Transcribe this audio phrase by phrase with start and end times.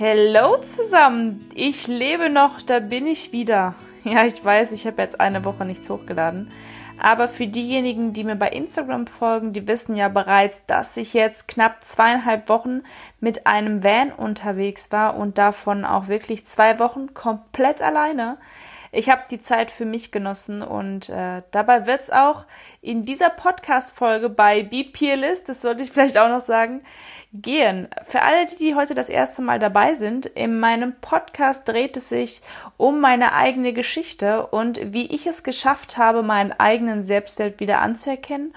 [0.00, 3.74] Hello zusammen, ich lebe noch, da bin ich wieder.
[4.04, 6.50] Ja, ich weiß, ich habe jetzt eine Woche nichts hochgeladen.
[7.02, 11.48] Aber für diejenigen, die mir bei Instagram folgen, die wissen ja bereits, dass ich jetzt
[11.48, 12.82] knapp zweieinhalb Wochen
[13.18, 18.38] mit einem Van unterwegs war und davon auch wirklich zwei Wochen komplett alleine
[18.90, 22.46] ich habe die Zeit für mich genossen und äh, dabei wird's auch
[22.80, 26.82] in dieser Podcast-Folge bei Be Peerless, das sollte ich vielleicht auch noch sagen,
[27.32, 27.88] gehen.
[28.02, 32.42] Für alle, die heute das erste Mal dabei sind, in meinem Podcast dreht es sich
[32.76, 38.54] um meine eigene Geschichte und wie ich es geschafft habe, meinen eigenen Selbstwert wieder anzuerkennen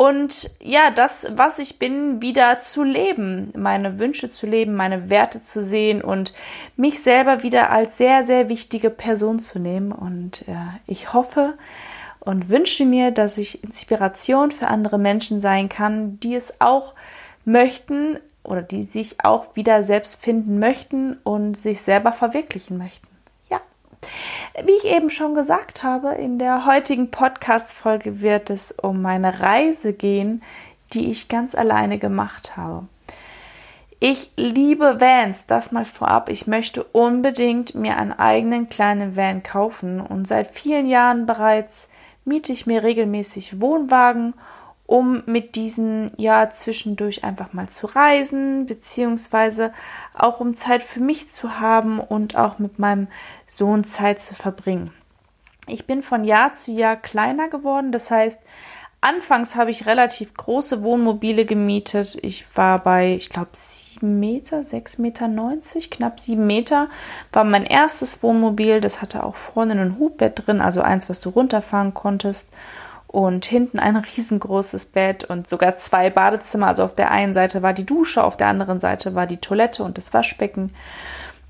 [0.00, 5.42] und ja, das, was ich bin, wieder zu leben, meine Wünsche zu leben, meine Werte
[5.42, 6.32] zu sehen und
[6.74, 9.92] mich selber wieder als sehr, sehr wichtige Person zu nehmen.
[9.92, 10.54] Und äh,
[10.86, 11.58] ich hoffe
[12.18, 16.94] und wünsche mir, dass ich Inspiration für andere Menschen sein kann, die es auch
[17.44, 23.10] möchten oder die sich auch wieder selbst finden möchten und sich selber verwirklichen möchten.
[24.64, 29.92] Wie ich eben schon gesagt habe, in der heutigen Podcast-Folge wird es um meine Reise
[29.92, 30.42] gehen,
[30.92, 32.86] die ich ganz alleine gemacht habe.
[34.00, 36.30] Ich liebe Vans, das mal vorab.
[36.30, 41.90] Ich möchte unbedingt mir einen eigenen kleinen Van kaufen und seit vielen Jahren bereits
[42.24, 44.34] miete ich mir regelmäßig Wohnwagen
[44.90, 49.72] um mit diesen ja zwischendurch einfach mal zu reisen, beziehungsweise
[50.14, 53.06] auch um Zeit für mich zu haben und auch mit meinem
[53.46, 54.92] Sohn Zeit zu verbringen.
[55.68, 58.40] Ich bin von Jahr zu Jahr kleiner geworden, das heißt,
[59.02, 62.18] Anfangs habe ich relativ große Wohnmobile gemietet.
[62.20, 66.90] Ich war bei, ich glaube, sieben Meter, sechs Meter, knapp sieben Meter
[67.32, 68.82] war mein erstes Wohnmobil.
[68.82, 72.50] Das hatte auch vorne ein Hubbett drin, also eins, was du runterfahren konntest
[73.10, 76.68] und hinten ein riesengroßes Bett und sogar zwei Badezimmer.
[76.68, 79.82] Also auf der einen Seite war die Dusche, auf der anderen Seite war die Toilette
[79.82, 80.72] und das Waschbecken.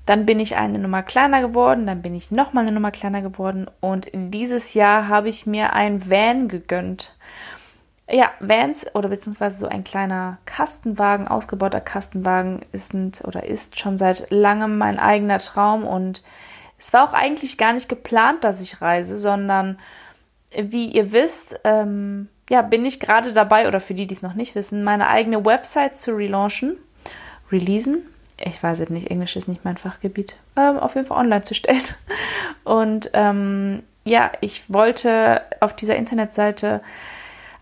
[0.07, 3.69] Dann bin ich eine Nummer kleiner geworden, dann bin ich nochmal eine Nummer kleiner geworden
[3.79, 7.15] und dieses Jahr habe ich mir ein Van gegönnt.
[8.09, 14.31] Ja, Vans oder beziehungsweise so ein kleiner Kastenwagen, ausgebauter Kastenwagen ist oder ist schon seit
[14.31, 16.23] langem mein eigener Traum und
[16.79, 19.77] es war auch eigentlich gar nicht geplant, dass ich reise, sondern
[20.55, 24.33] wie ihr wisst, ähm, ja, bin ich gerade dabei, oder für die, die es noch
[24.33, 26.77] nicht wissen, meine eigene Website zu relaunchen,
[27.51, 28.03] releasen.
[28.37, 30.37] Ich weiß es nicht, Englisch ist nicht mein Fachgebiet.
[30.57, 31.83] Ähm, auf jeden Fall online zu stellen.
[32.63, 36.81] Und ähm, ja, ich wollte auf dieser Internetseite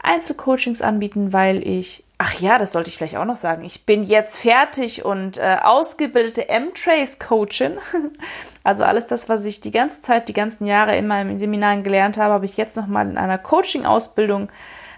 [0.02, 3.64] Einzelcoachings anbieten, weil ich Ach ja, das sollte ich vielleicht auch noch sagen.
[3.64, 7.78] Ich bin jetzt fertig und äh, ausgebildete M-Trace-Coachin.
[8.62, 12.18] Also alles das, was ich die ganze Zeit, die ganzen Jahre in meinem Seminaren gelernt
[12.18, 14.50] habe, habe ich jetzt nochmal in einer Coaching-Ausbildung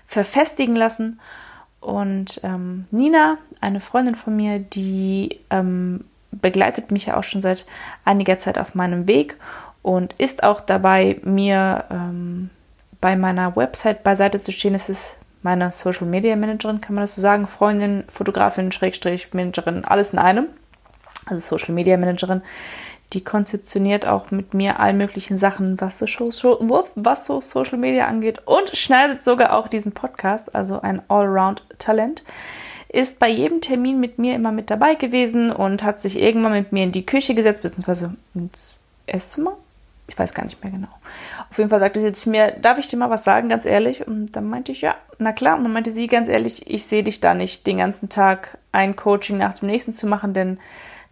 [0.08, 1.22] verfestigen lassen.
[1.80, 7.66] Und ähm, Nina, eine Freundin von mir, die ähm, begleitet mich ja auch schon seit
[8.04, 9.38] einiger Zeit auf meinem Weg
[9.84, 12.50] und ist auch dabei, mir ähm,
[13.00, 14.76] bei meiner Website beiseite zu stehen.
[14.76, 19.86] Es ist meine Social Media Managerin, kann man das so sagen, Freundin, Fotografin, Schrägstrich, Managerin,
[19.86, 20.48] alles in einem.
[21.26, 22.42] Also Social Media Managerin,
[23.14, 26.08] die konzeptioniert auch mit mir all möglichen Sachen, was so,
[26.96, 32.24] was so Social Media angeht und schneidet sogar auch diesen Podcast, also ein Allround-Talent.
[32.90, 36.74] Ist bei jedem Termin mit mir immer mit dabei gewesen und hat sich irgendwann mit
[36.74, 39.58] mir in die Küche gesetzt, beziehungsweise ins Esszimmer.
[40.08, 40.90] Ich weiß gar nicht mehr genau.
[41.52, 44.08] Auf jeden Fall sagte sie zu mir, darf ich dir mal was sagen, ganz ehrlich?
[44.08, 45.58] Und dann meinte ich, ja, na klar.
[45.58, 48.96] Und dann meinte sie, ganz ehrlich, ich sehe dich da nicht, den ganzen Tag ein
[48.96, 50.60] Coaching nach dem nächsten zu machen, denn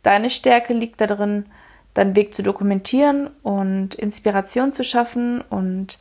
[0.01, 1.47] deine Stärke liegt da drin,
[1.94, 5.41] deinen Weg zu dokumentieren und Inspiration zu schaffen.
[5.41, 6.00] Und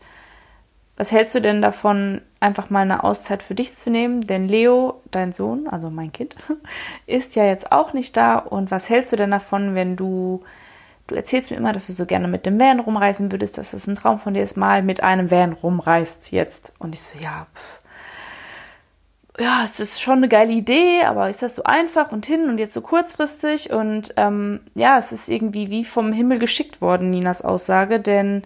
[0.97, 4.21] was hältst du denn davon, einfach mal eine Auszeit für dich zu nehmen?
[4.21, 6.37] Denn Leo, dein Sohn, also mein Kind,
[7.07, 8.39] ist ja jetzt auch nicht da.
[8.39, 10.45] Und was hältst du denn davon, wenn du
[11.09, 13.87] du erzählst mir immer, dass du so gerne mit dem Van rumreisen würdest, dass das
[13.89, 16.73] ein Traum von dir ist, mal mit einem Van rumreist jetzt.
[16.79, 17.81] Und ich so, ja, pff.
[19.41, 22.59] ja, es ist schon eine geile Idee, aber ist das so einfach und hin und
[22.59, 23.73] jetzt so kurzfristig?
[23.73, 28.43] Und ähm, ja, es ist irgendwie wie vom Himmel geschickt worden, Ninas Aussage, denn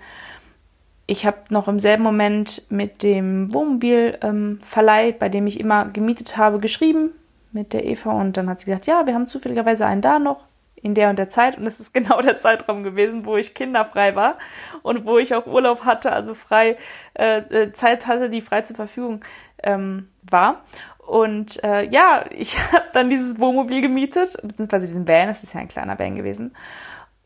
[1.06, 6.36] ich habe noch im selben Moment mit dem Wohnmobilverleih, ähm, bei dem ich immer gemietet
[6.36, 7.10] habe, geschrieben
[7.50, 10.46] mit der Eva und dann hat sie gesagt, ja, wir haben zufälligerweise einen da noch
[10.82, 14.14] in der und der Zeit und es ist genau der Zeitraum gewesen, wo ich kinderfrei
[14.14, 14.36] war
[14.82, 16.76] und wo ich auch Urlaub hatte, also frei
[17.14, 19.24] äh, äh Zeit hatte, die frei zur Verfügung
[19.62, 20.64] ähm, war.
[20.98, 25.60] Und äh, ja, ich habe dann dieses Wohnmobil gemietet, beziehungsweise diesen Van, es ist ja
[25.60, 26.54] ein kleiner Van gewesen,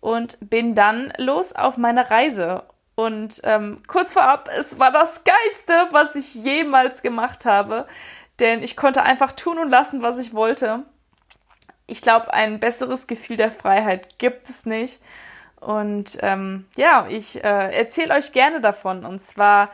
[0.00, 2.64] und bin dann los auf meine Reise.
[2.94, 7.86] Und ähm, kurz vorab, es war das Geilste, was ich jemals gemacht habe,
[8.38, 10.84] denn ich konnte einfach tun und lassen, was ich wollte
[11.86, 15.00] ich glaube, ein besseres Gefühl der Freiheit gibt es nicht.
[15.60, 19.04] Und ähm, ja, ich äh, erzähle euch gerne davon.
[19.04, 19.70] Und zwar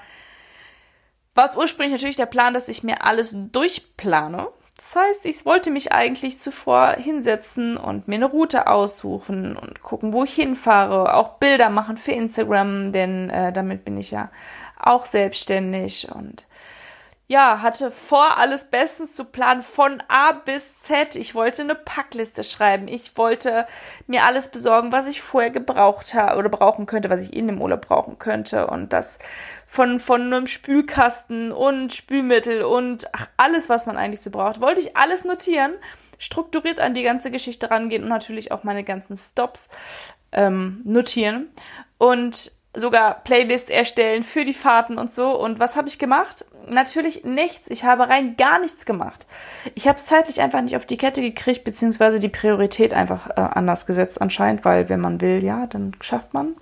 [1.34, 4.48] war es ursprünglich natürlich der Plan, dass ich mir alles durchplane.
[4.76, 10.12] Das heißt, ich wollte mich eigentlich zuvor hinsetzen und mir eine Route aussuchen und gucken,
[10.12, 14.30] wo ich hinfahre, auch Bilder machen für Instagram, denn äh, damit bin ich ja
[14.78, 16.46] auch selbstständig und
[17.32, 21.16] ja, hatte vor, alles bestens zu planen, von A bis Z.
[21.16, 22.88] Ich wollte eine Packliste schreiben.
[22.88, 23.66] Ich wollte
[24.06, 27.62] mir alles besorgen, was ich vorher gebraucht habe oder brauchen könnte, was ich in dem
[27.62, 28.66] Urlaub brauchen könnte.
[28.66, 29.18] Und das
[29.66, 34.82] von, von einem Spülkasten und Spülmittel und ach, alles, was man eigentlich so braucht, wollte
[34.82, 35.72] ich alles notieren,
[36.18, 39.70] strukturiert an die ganze Geschichte rangehen und natürlich auch meine ganzen Stops
[40.32, 41.48] ähm, notieren.
[41.96, 45.38] Und sogar Playlist erstellen für die Fahrten und so.
[45.38, 46.44] Und was habe ich gemacht?
[46.68, 47.70] Natürlich nichts.
[47.70, 49.26] Ich habe rein gar nichts gemacht.
[49.74, 53.40] Ich habe es zeitlich einfach nicht auf die Kette gekriegt, beziehungsweise die Priorität einfach äh,
[53.40, 56.56] anders gesetzt anscheinend, weil wenn man will, ja, dann schafft man.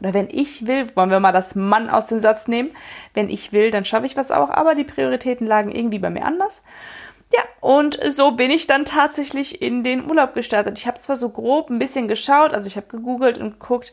[0.00, 2.70] Oder wenn ich will, wollen wir mal das Mann aus dem Satz nehmen,
[3.14, 6.24] wenn ich will, dann schaffe ich was auch, aber die Prioritäten lagen irgendwie bei mir
[6.24, 6.64] anders.
[7.34, 10.78] Ja, und so bin ich dann tatsächlich in den Urlaub gestartet.
[10.78, 13.92] Ich habe zwar so grob ein bisschen geschaut, also ich habe gegoogelt und geguckt,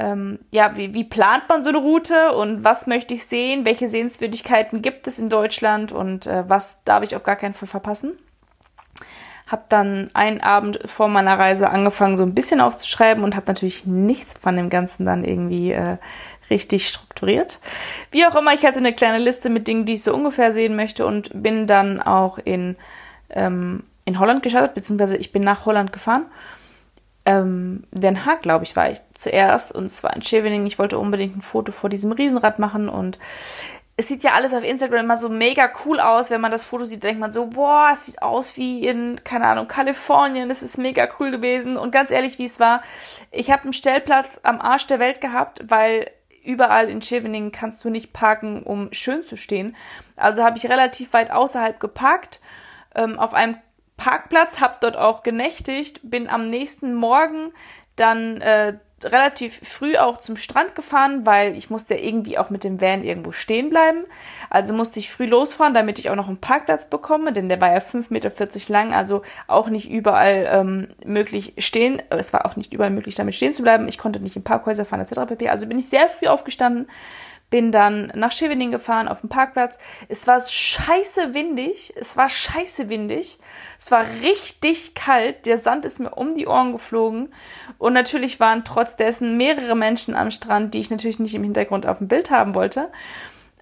[0.00, 3.90] ähm, ja, wie, wie plant man so eine Route und was möchte ich sehen, welche
[3.90, 8.18] Sehenswürdigkeiten gibt es in Deutschland und äh, was darf ich auf gar keinen Fall verpassen.
[9.46, 13.84] Hab dann einen Abend vor meiner Reise angefangen, so ein bisschen aufzuschreiben und habe natürlich
[13.84, 15.98] nichts von dem Ganzen dann irgendwie äh,
[16.48, 17.60] richtig strukturiert.
[18.10, 20.76] Wie auch immer, ich hatte eine kleine Liste mit Dingen, die ich so ungefähr sehen
[20.76, 22.76] möchte und bin dann auch in,
[23.28, 26.24] ähm, in Holland gestartet, beziehungsweise ich bin nach Holland gefahren
[27.30, 30.66] ähm, Den Haag, glaube ich, war ich zuerst und zwar in Scheveningen.
[30.66, 33.18] Ich wollte unbedingt ein Foto vor diesem Riesenrad machen und
[33.96, 36.30] es sieht ja alles auf Instagram immer so mega cool aus.
[36.30, 39.46] Wenn man das Foto sieht, denkt man so, boah, es sieht aus wie in, keine
[39.46, 40.50] Ahnung, Kalifornien.
[40.50, 41.76] Es ist mega cool gewesen.
[41.76, 42.82] Und ganz ehrlich, wie es war,
[43.30, 46.10] ich habe einen Stellplatz am Arsch der Welt gehabt, weil
[46.42, 49.76] überall in Scheveningen kannst du nicht parken, um schön zu stehen.
[50.16, 52.40] Also habe ich relativ weit außerhalb geparkt,
[52.94, 53.56] ähm, auf einem
[54.00, 57.52] Parkplatz, habe dort auch genächtigt, bin am nächsten Morgen
[57.96, 62.64] dann äh, relativ früh auch zum Strand gefahren, weil ich musste ja irgendwie auch mit
[62.64, 64.04] dem Van irgendwo stehen bleiben.
[64.48, 67.72] Also musste ich früh losfahren, damit ich auch noch einen Parkplatz bekomme, denn der war
[67.72, 68.32] ja 5,40 Meter
[68.72, 72.02] lang, also auch nicht überall ähm, möglich stehen.
[72.08, 73.86] Es war auch nicht überall möglich, damit stehen zu bleiben.
[73.86, 75.26] Ich konnte nicht in Parkhäuser fahren etc.
[75.28, 75.48] pp.
[75.50, 76.88] Also bin ich sehr früh aufgestanden,
[77.50, 79.78] bin dann nach Scheveningen gefahren auf dem Parkplatz.
[80.08, 81.92] Es war scheiße windig.
[81.96, 83.38] Es war scheiße windig.
[83.78, 85.46] Es war richtig kalt.
[85.46, 87.34] Der Sand ist mir um die Ohren geflogen.
[87.78, 91.86] Und natürlich waren trotz dessen mehrere Menschen am Strand, die ich natürlich nicht im Hintergrund
[91.86, 92.90] auf dem Bild haben wollte.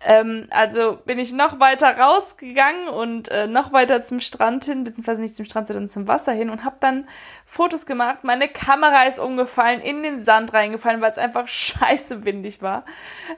[0.01, 5.21] Ähm, also bin ich noch weiter rausgegangen und äh, noch weiter zum Strand hin, beziehungsweise
[5.21, 7.09] nicht zum Strand, sondern zum Wasser hin und habe dann
[7.45, 8.23] Fotos gemacht.
[8.23, 12.85] Meine Kamera ist umgefallen, in den Sand reingefallen, weil es einfach scheiße windig war.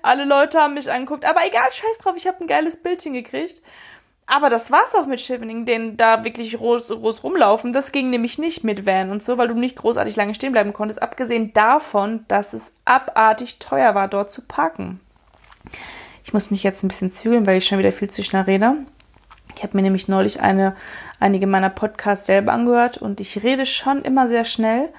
[0.03, 3.63] Alle Leute haben mich angeguckt, aber egal, scheiß drauf, ich habe ein geiles Bild hingekriegt.
[4.27, 8.39] Aber das war's auch mit Chevening, denn da wirklich groß, groß rumlaufen, das ging nämlich
[8.39, 12.25] nicht mit Van und so, weil du nicht großartig lange stehen bleiben konntest, abgesehen davon,
[12.29, 15.01] dass es abartig teuer war, dort zu parken.
[16.31, 18.77] Ich muss mich jetzt ein bisschen zügeln, weil ich schon wieder viel zu schnell rede.
[19.57, 20.77] Ich habe mir nämlich neulich eine,
[21.19, 24.91] einige meiner Podcasts selber angehört und ich rede schon immer sehr schnell.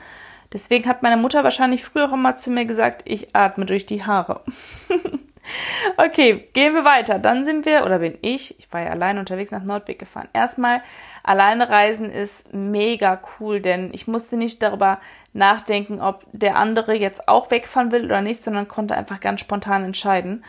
[0.51, 4.41] Deswegen hat meine Mutter wahrscheinlich früher immer zu mir gesagt, ich atme durch die Haare.
[5.95, 7.17] okay, gehen wir weiter.
[7.17, 10.27] Dann sind wir, oder bin ich, ich war ja alleine unterwegs nach Nordweg gefahren.
[10.33, 10.81] Erstmal,
[11.23, 14.99] alleine reisen ist mega cool, denn ich musste nicht darüber
[15.31, 19.85] nachdenken, ob der andere jetzt auch wegfahren will oder nicht, sondern konnte einfach ganz spontan
[19.85, 20.43] entscheiden.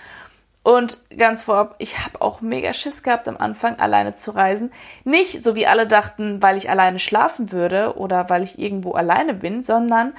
[0.62, 4.72] Und ganz vorab, ich habe auch mega Schiss gehabt am Anfang, alleine zu reisen.
[5.04, 9.34] Nicht so wie alle dachten, weil ich alleine schlafen würde oder weil ich irgendwo alleine
[9.34, 10.12] bin, sondern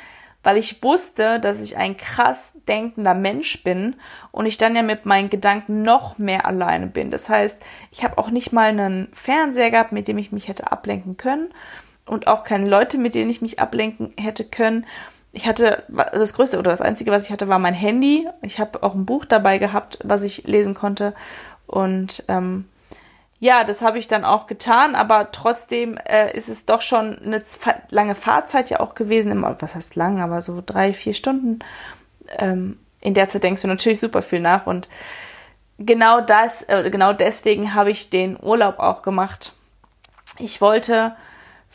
[0.43, 3.95] weil ich wusste, dass ich ein krass denkender Mensch bin
[4.31, 7.11] und ich dann ja mit meinen Gedanken noch mehr alleine bin.
[7.11, 10.69] Das heißt, ich habe auch nicht mal einen Fernseher gehabt, mit dem ich mich hätte
[10.69, 11.53] ablenken können
[12.05, 14.85] und auch keine Leute, mit denen ich mich ablenken hätte können
[15.33, 18.27] ich hatte das größte oder das einzige, was ich hatte, war mein Handy.
[18.43, 21.15] Ich habe auch ein Buch dabei gehabt, was ich lesen konnte.
[21.65, 22.65] Und ähm,
[23.39, 27.41] ja, das habe ich dann auch getan, aber trotzdem äh, ist es doch schon eine
[27.89, 29.31] lange Fahrzeit ja auch gewesen.
[29.31, 31.59] Immer, was heißt lang, aber so drei, vier Stunden.
[32.37, 34.87] Ähm, in der Zeit denkst du natürlich super viel nach und
[35.79, 39.53] genau das, äh, genau deswegen habe ich den Urlaub auch gemacht.
[40.37, 41.15] Ich wollte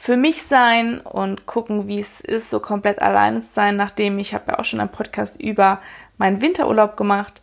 [0.00, 4.32] für mich sein und gucken, wie es ist, so komplett alleine zu sein, nachdem ich
[4.32, 5.80] habe ja auch schon einen Podcast über
[6.18, 7.42] meinen Winterurlaub gemacht.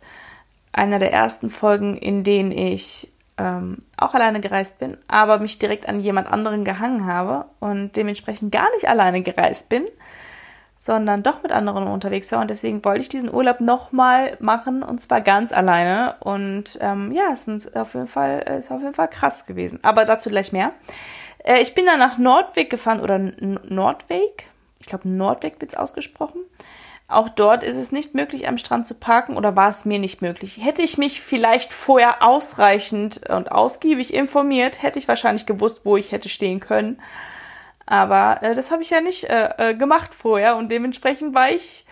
[0.72, 5.86] Einer der ersten Folgen, in denen ich ähm, auch alleine gereist bin, aber mich direkt
[5.86, 9.84] an jemand anderen gehangen habe und dementsprechend gar nicht alleine gereist bin,
[10.78, 12.40] sondern doch mit anderen unterwegs war.
[12.40, 16.14] Und deswegen wollte ich diesen Urlaub nochmal machen und zwar ganz alleine.
[16.20, 19.78] Und ähm, ja, es ist auf jeden Fall, ist auf jeden Fall krass gewesen.
[19.82, 20.72] Aber dazu gleich mehr.
[21.46, 24.48] Äh, ich bin dann nach Nordweg gefahren oder Nordweg.
[24.80, 26.42] Ich glaube, Nordweg wird es ausgesprochen.
[27.08, 30.22] Auch dort ist es nicht möglich, am Strand zu parken oder war es mir nicht
[30.22, 30.58] möglich.
[30.60, 36.10] Hätte ich mich vielleicht vorher ausreichend und ausgiebig informiert, hätte ich wahrscheinlich gewusst, wo ich
[36.10, 37.00] hätte stehen können.
[37.86, 41.86] Aber äh, das habe ich ja nicht äh, äh, gemacht vorher und dementsprechend war ich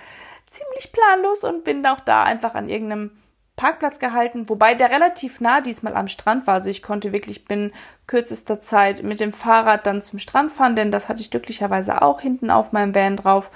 [0.46, 3.12] ziemlich planlos und bin auch da einfach an irgendeinem
[3.56, 6.54] Parkplatz gehalten, wobei der relativ nah diesmal am Strand war.
[6.54, 7.72] Also ich konnte wirklich binnen
[8.06, 12.20] kürzester Zeit mit dem Fahrrad dann zum Strand fahren, denn das hatte ich glücklicherweise auch
[12.20, 13.50] hinten auf meinem Van drauf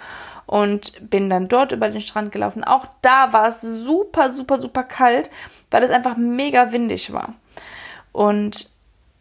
[0.47, 2.65] und bin dann dort über den Strand gelaufen.
[2.65, 5.31] Auch da war es super, super, super kalt,
[5.71, 7.35] weil es einfach mega windig war.
[8.13, 8.71] Und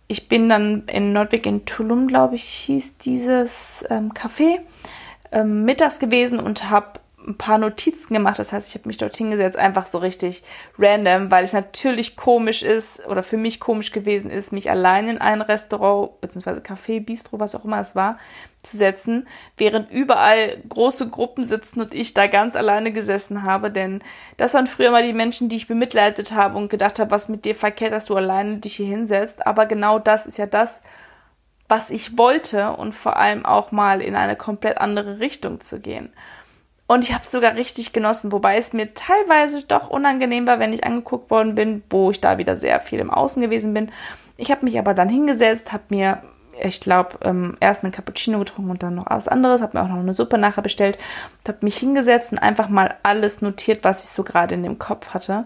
[0.08, 4.60] ich bin dann in Nordweg in Tulum, glaube ich, hieß dieses ähm, Café,
[5.32, 8.40] ähm, mittags gewesen und habe ein paar Notizen gemacht.
[8.40, 10.44] Das heißt, ich habe mich dort hingesetzt, einfach so richtig
[10.80, 15.18] random, weil es natürlich komisch ist oder für mich komisch gewesen ist, mich allein in
[15.18, 16.62] ein Restaurant bzw.
[16.62, 18.18] Café, Bistro, was auch immer es war,
[18.64, 23.72] zu setzen, während überall große Gruppen sitzen und ich da ganz alleine gesessen habe.
[23.72, 24.02] Denn
[24.38, 27.46] das waren früher mal die Menschen, die ich bemitleidet habe und gedacht habe, was mit
[27.46, 29.46] dir verkehrt, dass du alleine dich hier hinsetzt.
[29.46, 30.84] Aber genau das ist ja das,
[31.68, 36.14] was ich wollte und vor allem auch mal in eine komplett andere Richtung zu gehen.
[36.88, 40.72] Und ich habe es sogar richtig genossen, wobei es mir teilweise doch unangenehm war, wenn
[40.72, 43.92] ich angeguckt worden bin, wo ich da wieder sehr viel im Außen gewesen bin.
[44.38, 46.24] Ich habe mich aber dann hingesetzt, habe mir,
[46.62, 49.90] ich glaube, ähm, erst einen Cappuccino getrunken und dann noch was anderes, habe mir auch
[49.90, 50.98] noch eine Suppe nachher bestellt,
[51.46, 55.14] habe mich hingesetzt und einfach mal alles notiert, was ich so gerade in dem Kopf
[55.14, 55.46] hatte.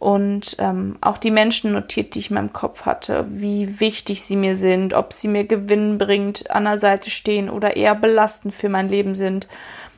[0.00, 4.36] Und ähm, auch die Menschen notiert, die ich in meinem Kopf hatte, wie wichtig sie
[4.36, 8.68] mir sind, ob sie mir Gewinn bringt, an der Seite stehen oder eher belastend für
[8.68, 9.48] mein Leben sind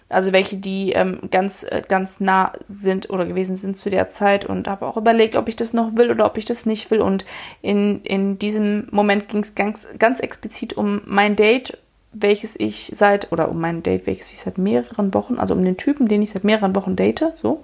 [0.08, 4.44] also welche, die ähm, ganz, äh, ganz nah sind oder gewesen sind zu der Zeit
[4.44, 7.00] und habe auch überlegt, ob ich das noch will oder ob ich das nicht will.
[7.00, 7.24] Und
[7.60, 11.78] in, in diesem Moment ging es ganz, ganz explizit um mein Date,
[12.12, 15.76] welches ich seit, oder um mein Date, welches ich seit mehreren Wochen, also um den
[15.76, 17.62] Typen, den ich seit mehreren Wochen date, so.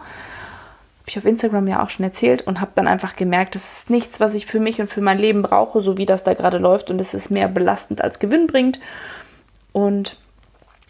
[1.01, 3.91] Habe ich auf Instagram ja auch schon erzählt und habe dann einfach gemerkt, das ist
[3.91, 6.59] nichts, was ich für mich und für mein Leben brauche, so wie das da gerade
[6.59, 8.79] läuft und es ist mehr belastend als Gewinn bringt.
[9.73, 10.17] Und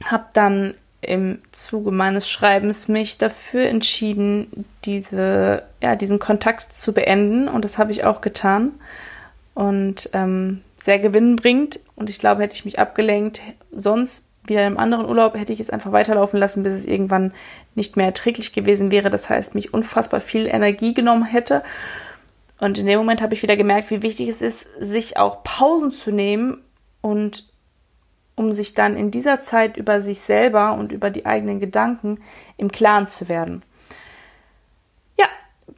[0.05, 7.49] habe dann im Zuge meines Schreibens mich dafür entschieden, diese, ja, diesen Kontakt zu beenden.
[7.49, 8.73] Und das habe ich auch getan.
[9.55, 11.81] Und ähm, sehr gewinnbringend.
[11.97, 13.43] Und ich glaube, hätte ich mich abgelenkt,
[13.73, 17.33] sonst wieder in einem anderen Urlaub, hätte ich es einfach weiterlaufen lassen, bis es irgendwann
[17.75, 19.11] nicht mehr erträglich gewesen wäre.
[19.11, 21.63] Das heißt, mich unfassbar viel Energie genommen hätte.
[22.59, 25.91] Und in dem Moment habe ich wieder gemerkt, wie wichtig es ist, sich auch Pausen
[25.91, 26.63] zu nehmen
[27.01, 27.52] und
[28.35, 32.21] um sich dann in dieser Zeit über sich selber und über die eigenen Gedanken
[32.57, 33.63] im Klaren zu werden.
[35.19, 35.27] Ja,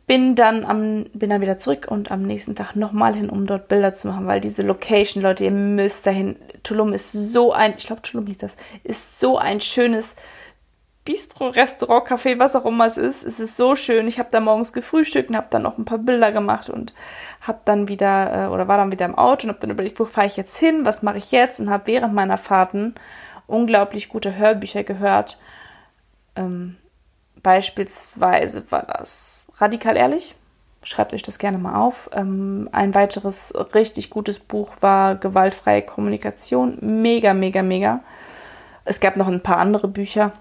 [0.07, 3.69] bin dann am, bin dann wieder zurück und am nächsten Tag nochmal hin, um dort
[3.69, 6.37] Bilder zu machen, weil diese Location, Leute, ihr müsst dahin.
[6.63, 10.17] Tulum ist so ein, ich glaube Tulum hieß das, ist so ein schönes
[11.05, 13.25] Bistro, Restaurant, Café, was auch immer es ist.
[13.25, 14.09] Es ist so schön.
[14.09, 16.95] Ich habe da morgens gefrühstückt und habe dann noch ein paar Bilder gemacht und
[17.47, 20.05] habe dann wieder äh, oder war dann wieder im Auto und habe dann überlegt, wo
[20.05, 22.95] fahre ich jetzt hin, was mache ich jetzt und habe während meiner Fahrten
[23.47, 25.39] unglaublich gute Hörbücher gehört.
[26.37, 26.77] Ähm,
[27.43, 30.35] beispielsweise war das Radikal Ehrlich.
[30.83, 32.11] Schreibt euch das gerne mal auf.
[32.13, 36.79] Ähm, ein weiteres richtig gutes Buch war Gewaltfreie Kommunikation.
[36.81, 38.01] Mega, mega, mega.
[38.85, 40.33] Es gab noch ein paar andere Bücher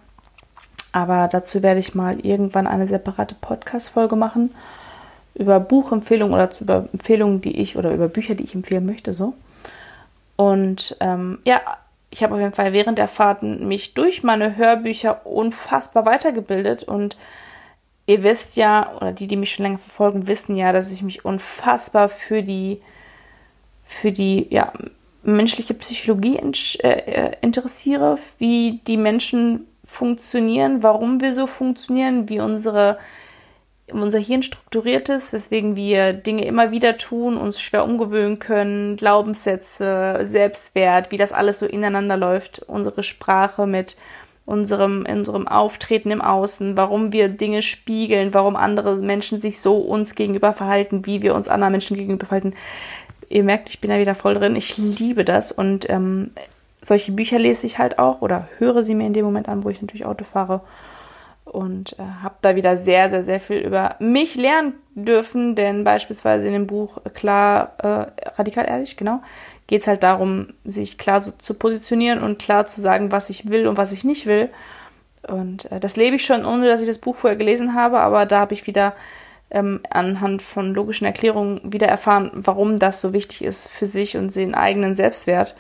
[0.94, 4.56] aber dazu werde ich mal irgendwann eine separate Podcast-Folge machen
[5.36, 9.34] über Buchempfehlungen oder über Empfehlungen, die ich oder über Bücher, die ich empfehlen möchte, so.
[10.36, 11.62] Und ähm, ja,
[12.10, 17.18] ich habe auf jeden Fall während der Fahrten mich durch meine Hörbücher unfassbar weitergebildet und
[18.06, 21.26] ihr wisst ja, oder die, die mich schon länger verfolgen, wissen ja, dass ich mich
[21.26, 22.82] unfassbar für die,
[23.82, 24.74] für die, ja,
[25.24, 32.98] menschliche Psychologie äh, äh, interessiere, wie die Menschen funktionieren, warum wir so funktionieren, wie unsere
[33.92, 40.20] unser Hirn strukturiert ist, weswegen wir Dinge immer wieder tun, uns schwer umgewöhnen können, Glaubenssätze,
[40.24, 43.98] Selbstwert, wie das alles so ineinander läuft, unsere Sprache mit
[44.46, 50.16] unserem, unserem Auftreten im Außen, warum wir Dinge spiegeln, warum andere Menschen sich so uns
[50.16, 52.54] gegenüber verhalten, wie wir uns anderen Menschen gegenüber verhalten.
[53.30, 54.56] Ihr merkt, ich bin da wieder voll drin.
[54.56, 56.32] Ich liebe das und ähm,
[56.82, 59.70] solche Bücher lese ich halt auch oder höre sie mir in dem Moment an, wo
[59.70, 60.62] ich natürlich Auto fahre.
[61.54, 66.48] Und äh, habe da wieder sehr, sehr, sehr viel über mich lernen dürfen, denn beispielsweise
[66.48, 69.22] in dem Buch klar, äh, radikal ehrlich, genau,
[69.68, 73.50] geht es halt darum, sich klar so zu positionieren und klar zu sagen, was ich
[73.50, 74.50] will und was ich nicht will.
[75.28, 78.26] Und äh, das lebe ich schon, ohne dass ich das Buch vorher gelesen habe, aber
[78.26, 78.94] da habe ich wieder
[79.52, 84.36] ähm, anhand von logischen Erklärungen wieder erfahren, warum das so wichtig ist für sich und
[84.36, 85.56] den eigenen Selbstwert.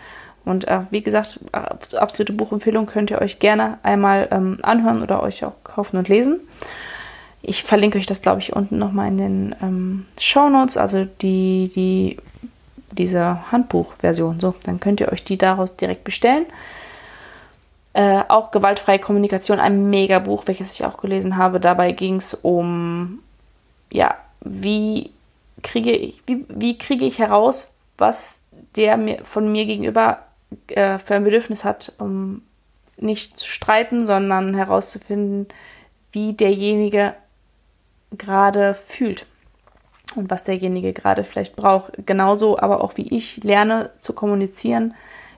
[0.45, 5.45] Und äh, wie gesagt, absolute Buchempfehlung könnt ihr euch gerne einmal ähm, anhören oder euch
[5.45, 6.41] auch kaufen und lesen.
[7.41, 11.69] Ich verlinke euch das, glaube ich, unten nochmal in den ähm, Show Notes, also die,
[11.73, 12.17] die,
[12.91, 14.39] diese Handbuchversion.
[14.39, 16.45] So, dann könnt ihr euch die daraus direkt bestellen.
[17.93, 21.59] Äh, auch gewaltfreie Kommunikation, ein Megabuch, welches ich auch gelesen habe.
[21.59, 23.19] Dabei ging es um,
[23.91, 25.11] ja, wie
[25.61, 28.41] kriege ich, wie, wie kriege ich heraus, was
[28.75, 30.19] der mir von mir gegenüber
[30.67, 32.43] äh, für ein Bedürfnis hat, um
[32.97, 35.47] nicht zu streiten, sondern herauszufinden,
[36.11, 37.15] wie derjenige
[38.11, 39.25] gerade fühlt
[40.15, 41.93] und was derjenige gerade vielleicht braucht.
[42.05, 44.93] Genauso aber auch wie ich lerne zu kommunizieren,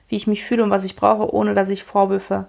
[0.08, 2.46] wie ich mich fühle und was ich brauche, ohne dass ich Vorwürfe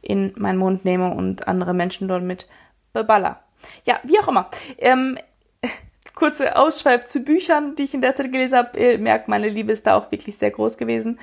[0.00, 2.48] in meinen Mund nehme und andere Menschen dort mit
[2.92, 3.40] beballer.
[3.86, 4.50] Ja, wie auch immer.
[4.78, 5.18] Ähm,
[6.14, 8.78] kurze Ausschweif zu Büchern, die ich in der Zeit gelesen habe.
[8.78, 11.18] Ihr merkt, meine Liebe ist da auch wirklich sehr groß gewesen.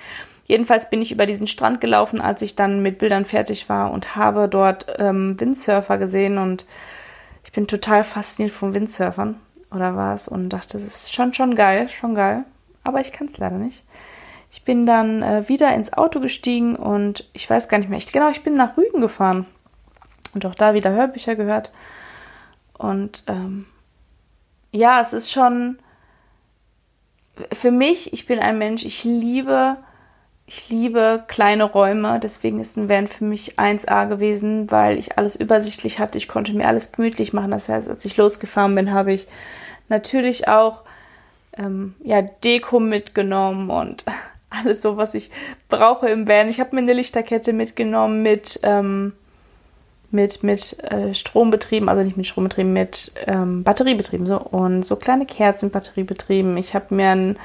[0.46, 4.16] Jedenfalls bin ich über diesen Strand gelaufen, als ich dann mit Bildern fertig war und
[4.16, 6.66] habe dort ähm, Windsurfer gesehen und
[7.44, 9.40] ich bin total fasziniert von Windsurfern
[9.72, 12.44] oder war es und dachte, das ist schon schon geil, schon geil,
[12.84, 13.84] aber ich kann es leider nicht.
[14.52, 18.12] Ich bin dann äh, wieder ins Auto gestiegen und ich weiß gar nicht mehr, ich,
[18.12, 19.46] genau, ich bin nach Rügen gefahren
[20.34, 21.72] und auch da wieder Hörbücher gehört.
[22.78, 23.66] Und ähm,
[24.72, 25.80] ja, es ist schon
[27.54, 29.78] für mich, ich bin ein Mensch, ich liebe
[30.54, 35.38] ich liebe kleine Räume, deswegen ist ein Van für mich 1A gewesen, weil ich alles
[35.38, 36.18] übersichtlich hatte.
[36.18, 37.52] Ich konnte mir alles gemütlich machen.
[37.52, 39.28] Das heißt, als ich losgefahren bin, habe ich
[39.88, 40.82] natürlich auch
[41.58, 44.04] ähm, ja, Deko mitgenommen und
[44.50, 45.32] alles so, was ich
[45.70, 46.50] brauche im Van.
[46.50, 49.14] Ich habe mir eine Lichterkette mitgenommen mit, ähm,
[50.12, 55.26] mit, mit äh, Strombetrieben, also nicht mit Strombetrieben, mit ähm, Batteriebetrieben so und so kleine
[55.26, 56.58] Kerzen batteriebetrieben.
[56.58, 57.40] Ich habe mir ein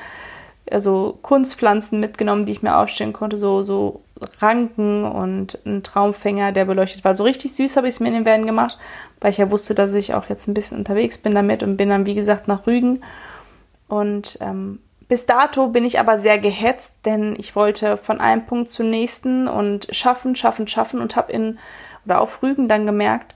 [0.70, 4.02] also Kunstpflanzen mitgenommen, die ich mir aufstellen konnte, so, so
[4.40, 7.14] Ranken und ein Traumfänger, der beleuchtet war.
[7.14, 8.78] So richtig süß habe ich es mir in den Van gemacht,
[9.20, 11.90] weil ich ja wusste, dass ich auch jetzt ein bisschen unterwegs bin damit und bin
[11.90, 13.02] dann, wie gesagt, nach Rügen.
[13.88, 18.70] Und ähm, bis dato bin ich aber sehr gehetzt, denn ich wollte von einem Punkt
[18.70, 21.58] zum nächsten und schaffen, schaffen, schaffen und habe in
[22.04, 23.34] oder auf Rügen dann gemerkt,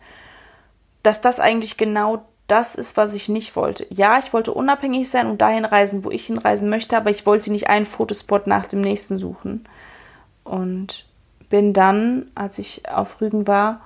[1.03, 3.87] dass das eigentlich genau das ist, was ich nicht wollte.
[3.91, 7.53] Ja, ich wollte unabhängig sein und dahin reisen, wo ich hinreisen möchte, aber ich wollte
[7.53, 9.65] nicht einen Fotospot nach dem nächsten suchen.
[10.43, 11.07] Und
[11.49, 13.81] bin dann, als ich auf Rügen war,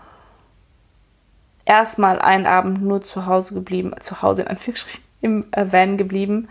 [1.64, 6.48] erstmal einen Abend nur zu Hause geblieben, zu Hause in Anführungsstrichen, im äh, Van geblieben,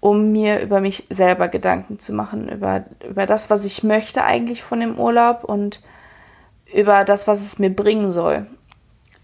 [0.00, 4.62] um mir über mich selber Gedanken zu machen, über, über das, was ich möchte eigentlich
[4.62, 5.80] von dem Urlaub und
[6.72, 8.46] über das, was es mir bringen soll.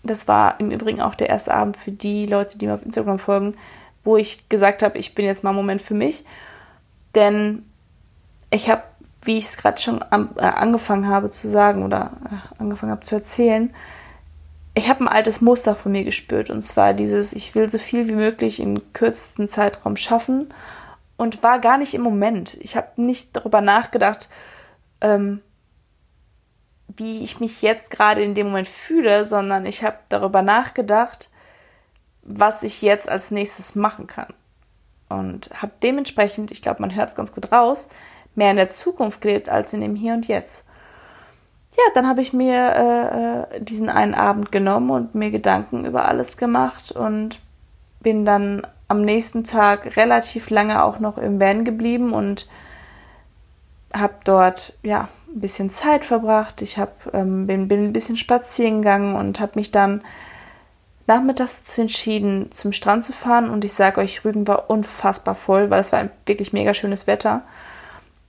[0.02, 3.18] Das war im Übrigen auch der erste Abend für die Leute, die mir auf Instagram
[3.18, 3.54] folgen,
[4.04, 6.24] wo ich gesagt habe, ich bin jetzt mal einen Moment für mich.
[7.14, 7.64] Denn
[8.50, 8.82] ich habe,
[9.22, 13.04] wie ich es gerade schon am, äh, angefangen habe zu sagen oder äh, angefangen habe
[13.04, 13.74] zu erzählen,
[14.74, 16.50] ich habe ein altes Muster von mir gespürt.
[16.50, 20.54] Und zwar dieses, ich will so viel wie möglich in kürzesten Zeitraum schaffen
[21.16, 22.56] und war gar nicht im Moment.
[22.60, 24.28] Ich habe nicht darüber nachgedacht,
[25.00, 25.40] ähm,
[26.98, 31.30] wie ich mich jetzt gerade in dem Moment fühle, sondern ich habe darüber nachgedacht,
[32.22, 34.34] was ich jetzt als nächstes machen kann.
[35.08, 37.88] Und habe dementsprechend, ich glaube, man hört es ganz gut raus,
[38.34, 40.66] mehr in der Zukunft gelebt als in dem Hier und Jetzt.
[41.76, 46.06] Ja, dann habe ich mir äh, äh diesen einen Abend genommen und mir Gedanken über
[46.06, 47.40] alles gemacht und
[48.00, 52.48] bin dann am nächsten Tag relativ lange auch noch im Van geblieben und
[53.94, 56.62] habe dort ja ein bisschen Zeit verbracht.
[56.62, 60.02] Ich hab, ähm, bin, bin ein bisschen spazieren gegangen und habe mich dann
[61.06, 63.50] nachmittags dazu entschieden, zum Strand zu fahren.
[63.50, 67.42] Und ich sage euch, Rügen war unfassbar voll, weil es war wirklich mega schönes Wetter.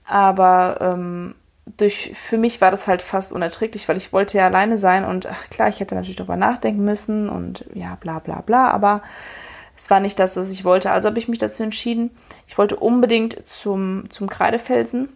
[0.04, 1.34] Aber ähm,
[1.76, 5.26] durch, für mich war das halt fast unerträglich, weil ich wollte ja alleine sein und
[5.26, 9.02] ach, klar, ich hätte natürlich darüber nachdenken müssen und ja, bla bla bla, aber
[9.76, 10.90] es war nicht das, was ich wollte.
[10.90, 12.10] Also habe ich mich dazu entschieden,
[12.46, 15.08] ich wollte unbedingt zum, zum Kreidefelsen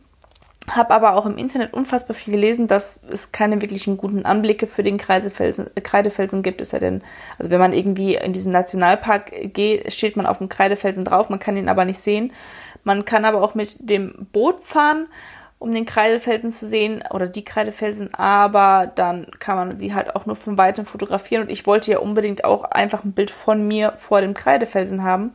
[0.70, 4.82] habe aber auch im Internet unfassbar viel gelesen, dass es keine wirklichen guten Anblicke für
[4.82, 6.60] den Kreidefelsen, gibt.
[6.60, 7.02] Ist ja denn,
[7.38, 11.38] also wenn man irgendwie in diesen Nationalpark geht, steht man auf dem Kreidefelsen drauf, man
[11.38, 12.32] kann ihn aber nicht sehen.
[12.82, 15.06] Man kann aber auch mit dem Boot fahren
[15.64, 20.26] um den Kreidefelsen zu sehen oder die Kreidefelsen, aber dann kann man sie halt auch
[20.26, 23.92] nur von weitem fotografieren und ich wollte ja unbedingt auch einfach ein Bild von mir
[23.96, 25.32] vor dem Kreidefelsen haben.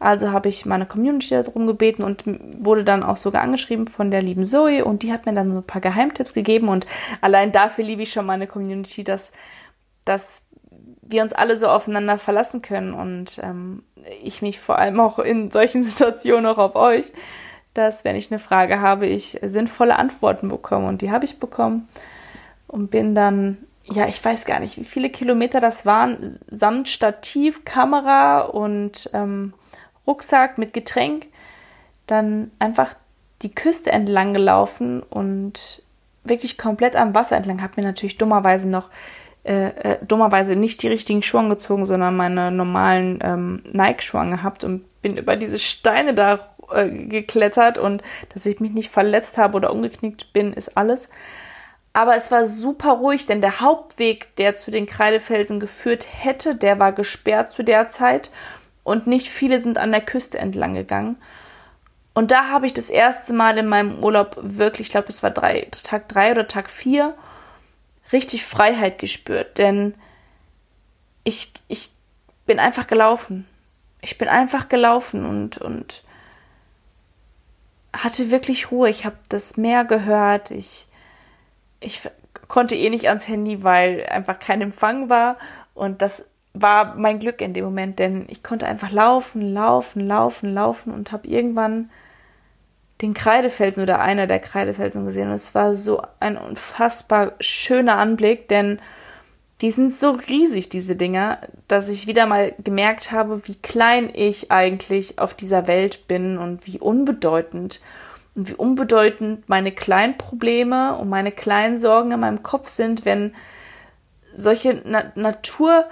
[0.00, 2.24] Also habe ich meine Community darum gebeten und
[2.58, 5.58] wurde dann auch sogar angeschrieben von der lieben Zoe und die hat mir dann so
[5.58, 6.86] ein paar Geheimtipps gegeben und
[7.20, 9.32] allein dafür liebe ich schon meine Community, dass,
[10.04, 10.48] dass
[11.02, 13.82] wir uns alle so aufeinander verlassen können und ähm,
[14.22, 17.12] ich mich vor allem auch in solchen Situationen auch auf euch
[17.78, 20.88] dass, wenn ich eine Frage habe, ich sinnvolle Antworten bekomme.
[20.88, 21.88] Und die habe ich bekommen
[22.66, 27.64] und bin dann, ja, ich weiß gar nicht, wie viele Kilometer das waren, samt Stativ,
[27.64, 29.54] Kamera und ähm,
[30.08, 31.26] Rucksack mit Getränk,
[32.06, 32.96] dann einfach
[33.42, 35.82] die Küste entlang gelaufen und
[36.24, 37.62] wirklich komplett am Wasser entlang.
[37.62, 38.90] Habe mir natürlich dummerweise noch
[39.44, 44.84] äh, äh, dummerweise nicht die richtigen Schuhe angezogen, sondern meine normalen ähm, Nike-Schuhe gehabt und
[45.00, 46.40] bin über diese Steine da
[46.72, 48.02] äh, geklettert und
[48.34, 51.10] dass ich mich nicht verletzt habe oder umgeknickt bin, ist alles.
[51.92, 56.78] Aber es war super ruhig, denn der Hauptweg, der zu den Kreidefelsen geführt hätte, der
[56.78, 58.30] war gesperrt zu der Zeit
[58.88, 61.16] und nicht viele sind an der Küste entlang gegangen.
[62.14, 65.30] Und da habe ich das erste Mal in meinem Urlaub wirklich, ich glaube, es war
[65.30, 67.14] drei, Tag drei oder Tag vier,
[68.12, 69.94] richtig Freiheit gespürt, denn
[71.22, 71.90] ich, ich
[72.46, 73.46] bin einfach gelaufen.
[74.00, 76.02] Ich bin einfach gelaufen und, und
[77.92, 78.88] hatte wirklich Ruhe.
[78.88, 80.50] Ich habe das Meer gehört.
[80.50, 80.86] Ich,
[81.80, 82.00] ich
[82.48, 85.36] konnte eh nicht ans Handy, weil einfach kein Empfang war.
[85.74, 90.52] Und das war mein Glück in dem Moment, denn ich konnte einfach laufen, laufen, laufen,
[90.52, 91.90] laufen und habe irgendwann
[93.00, 95.28] den Kreidefelsen oder einer der Kreidefelsen gesehen.
[95.28, 98.80] Und es war so ein unfassbar schöner Anblick, denn
[99.60, 104.50] die sind so riesig, diese Dinger, dass ich wieder mal gemerkt habe, wie klein ich
[104.50, 107.80] eigentlich auf dieser Welt bin und wie unbedeutend
[108.34, 113.34] und wie unbedeutend meine kleinen Probleme und meine kleinen Sorgen in meinem Kopf sind, wenn
[114.32, 115.90] solche Na Naturgewalten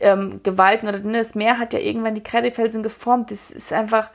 [0.00, 3.30] ähm, oder das Meer hat ja irgendwann die Kreidefelsen geformt.
[3.30, 4.10] Das ist einfach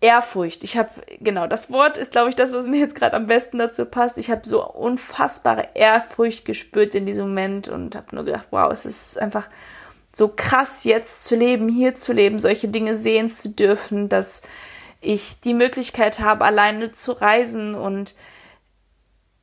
[0.00, 0.62] Ehrfurcht.
[0.62, 3.58] Ich habe, genau, das Wort ist, glaube ich, das, was mir jetzt gerade am besten
[3.58, 4.18] dazu passt.
[4.18, 8.84] Ich habe so unfassbare Ehrfurcht gespürt in diesem Moment und habe nur gedacht, wow, es
[8.84, 9.48] ist einfach
[10.12, 14.42] so krass jetzt zu leben, hier zu leben, solche Dinge sehen zu dürfen, dass
[15.00, 18.16] ich die Möglichkeit habe, alleine zu reisen und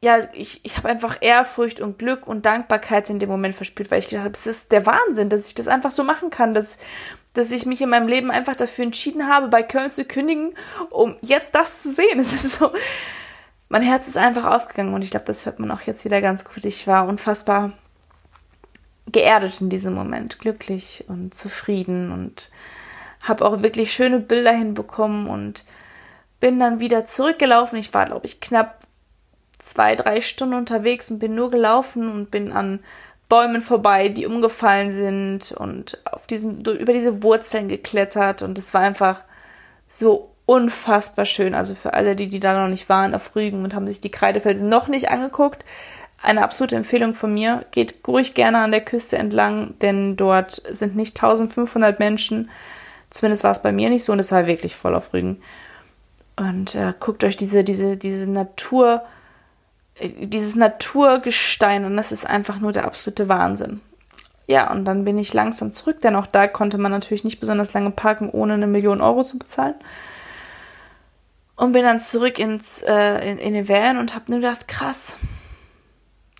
[0.03, 3.99] ja, ich, ich habe einfach Ehrfurcht und Glück und Dankbarkeit in dem Moment verspürt, weil
[3.99, 6.79] ich gedacht habe, es ist der Wahnsinn, dass ich das einfach so machen kann, dass
[7.33, 10.55] dass ich mich in meinem Leben einfach dafür entschieden habe, bei Köln zu kündigen,
[10.91, 12.19] um jetzt das zu sehen.
[12.19, 12.71] Es ist so,
[13.69, 16.45] mein Herz ist einfach aufgegangen und ich glaube, das hört man auch jetzt wieder ganz
[16.45, 16.63] gut.
[16.65, 17.71] Ich war unfassbar
[19.11, 22.51] geerdet in diesem Moment, glücklich und zufrieden und
[23.23, 25.63] habe auch wirklich schöne Bilder hinbekommen und
[26.39, 27.79] bin dann wieder zurückgelaufen.
[27.79, 28.82] Ich war, glaube ich, knapp
[29.63, 32.79] zwei, drei Stunden unterwegs und bin nur gelaufen und bin an
[33.29, 38.81] Bäumen vorbei, die umgefallen sind und auf diesen, über diese Wurzeln geklettert und es war
[38.81, 39.21] einfach
[39.87, 41.55] so unfassbar schön.
[41.55, 44.11] Also für alle, die, die da noch nicht waren auf Rügen und haben sich die
[44.11, 45.63] Kreidefelsen noch nicht angeguckt,
[46.21, 47.65] eine absolute Empfehlung von mir.
[47.71, 52.49] Geht ruhig gerne an der Küste entlang, denn dort sind nicht 1500 Menschen.
[53.09, 55.41] Zumindest war es bei mir nicht so und es war wirklich voll auf Rügen.
[56.35, 59.03] Und äh, guckt euch diese, diese, diese Natur
[60.01, 63.81] dieses Naturgestein und das ist einfach nur der absolute Wahnsinn.
[64.47, 67.73] Ja, und dann bin ich langsam zurück, denn auch da konnte man natürlich nicht besonders
[67.73, 69.75] lange parken, ohne eine Million Euro zu bezahlen.
[71.55, 75.19] Und bin dann zurück ins, äh, in, in den Van und habe nur gedacht, krass,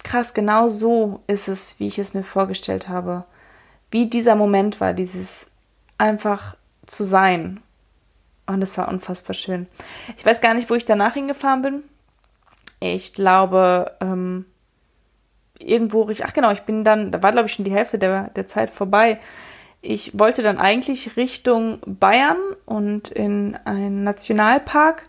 [0.04, 3.24] krass, genau so ist es, wie ich es mir vorgestellt habe.
[3.92, 5.46] Wie dieser Moment war, dieses
[5.98, 7.62] einfach zu sein.
[8.48, 9.68] Und es war unfassbar schön.
[10.18, 11.84] Ich weiß gar nicht, wo ich danach hingefahren bin
[12.92, 14.46] ich glaube, ähm,
[15.60, 18.48] irgendwo, ach genau, ich bin dann, da war glaube ich schon die Hälfte der, der
[18.48, 19.20] Zeit vorbei.
[19.82, 25.08] Ich wollte dann eigentlich Richtung Bayern und in einen Nationalpark.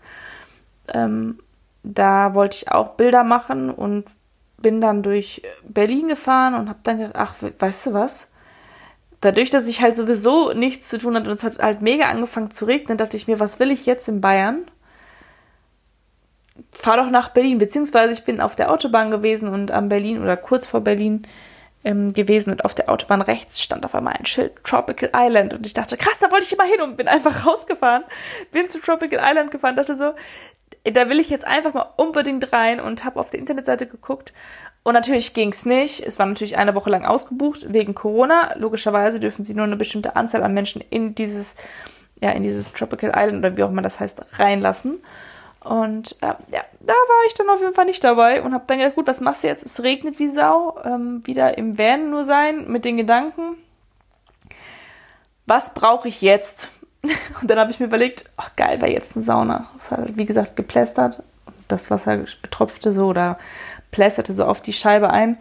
[0.93, 1.39] Ähm,
[1.83, 4.05] da wollte ich auch Bilder machen und
[4.57, 8.29] bin dann durch Berlin gefahren und habe dann gedacht, ach, weißt du was?
[9.21, 12.51] Dadurch, dass ich halt sowieso nichts zu tun hatte und es hat halt mega angefangen
[12.51, 14.65] zu regnen, dachte ich mir, was will ich jetzt in Bayern?
[16.71, 20.37] Fahr doch nach Berlin, beziehungsweise ich bin auf der Autobahn gewesen und am Berlin oder
[20.37, 21.27] kurz vor Berlin
[21.83, 25.65] ähm, gewesen und auf der Autobahn rechts stand auf einmal ein Schild Tropical Island und
[25.65, 28.03] ich dachte, krass, da wollte ich immer hin und bin einfach rausgefahren,
[28.51, 30.13] bin zu Tropical Island gefahren, dachte so,
[30.83, 34.33] da will ich jetzt einfach mal unbedingt rein und habe auf der Internetseite geguckt
[34.83, 36.05] und natürlich ging's nicht.
[36.05, 38.53] Es war natürlich eine Woche lang ausgebucht wegen Corona.
[38.55, 41.55] Logischerweise dürfen sie nur eine bestimmte Anzahl an Menschen in dieses
[42.21, 44.99] ja in dieses Tropical Island oder wie auch immer das heißt reinlassen.
[45.65, 48.77] Und äh, ja, da war ich dann auf jeden Fall nicht dabei und habe dann
[48.77, 49.65] gedacht, gut, was machst du jetzt?
[49.65, 50.77] Es regnet wie Sau.
[50.83, 53.57] Ähm, wieder im Van nur sein mit den Gedanken.
[55.47, 56.69] Was brauche ich jetzt?
[57.41, 59.69] Und dann habe ich mir überlegt, ach geil, wäre jetzt eine Sauna.
[59.77, 61.23] Es hat, wie gesagt, geplästert.
[61.67, 63.39] Das Wasser tropfte so oder
[63.89, 65.37] plästerte so auf die Scheibe ein.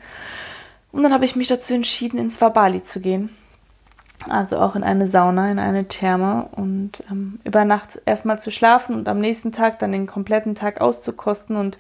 [0.91, 3.35] Und dann habe ich mich dazu entschieden, ins Wabali zu gehen.
[4.29, 8.95] Also auch in eine Sauna, in eine Therme und ähm, über Nacht erstmal zu schlafen
[8.95, 11.79] und am nächsten Tag dann den kompletten Tag auszukosten und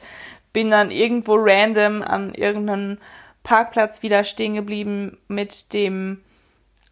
[0.52, 2.98] bin dann irgendwo random an irgendeinem
[3.44, 6.20] Parkplatz wieder stehen geblieben mit dem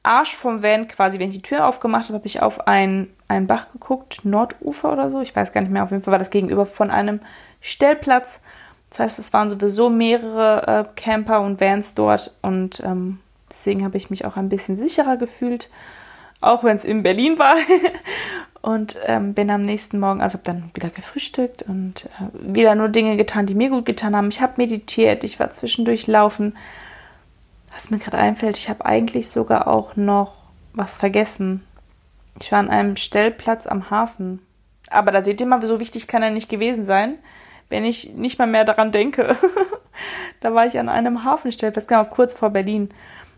[0.03, 3.47] Arsch vom Van quasi, wenn ich die Tür aufgemacht habe, habe ich auf einen, einen
[3.47, 6.31] Bach geguckt, Nordufer oder so, ich weiß gar nicht mehr, auf jeden Fall war das
[6.31, 7.21] gegenüber von einem
[7.61, 8.43] Stellplatz.
[8.91, 13.21] Das heißt, es waren sowieso mehrere äh, Camper und Vans dort und ähm,
[13.53, 15.71] deswegen habe ich mich auch ein bisschen sicherer gefühlt,
[16.41, 17.55] auch wenn es in Berlin war.
[18.63, 22.89] und ähm, bin am nächsten Morgen, also habe dann wieder gefrühstückt und äh, wieder nur
[22.89, 24.29] Dinge getan, die mir gut getan haben.
[24.29, 26.55] Ich habe meditiert, ich war zwischendurch laufen
[27.75, 30.35] was mir gerade einfällt, ich habe eigentlich sogar auch noch
[30.75, 31.65] was vergessen.
[32.41, 34.41] Ich war an einem Stellplatz am Hafen.
[34.91, 37.19] Aber da seht ihr mal, so wichtig kann er nicht gewesen sein,
[37.69, 39.37] wenn ich nicht mal mehr daran denke.
[40.41, 42.91] da war ich an einem Hafenstellplatz, genau kurz vor Berlin.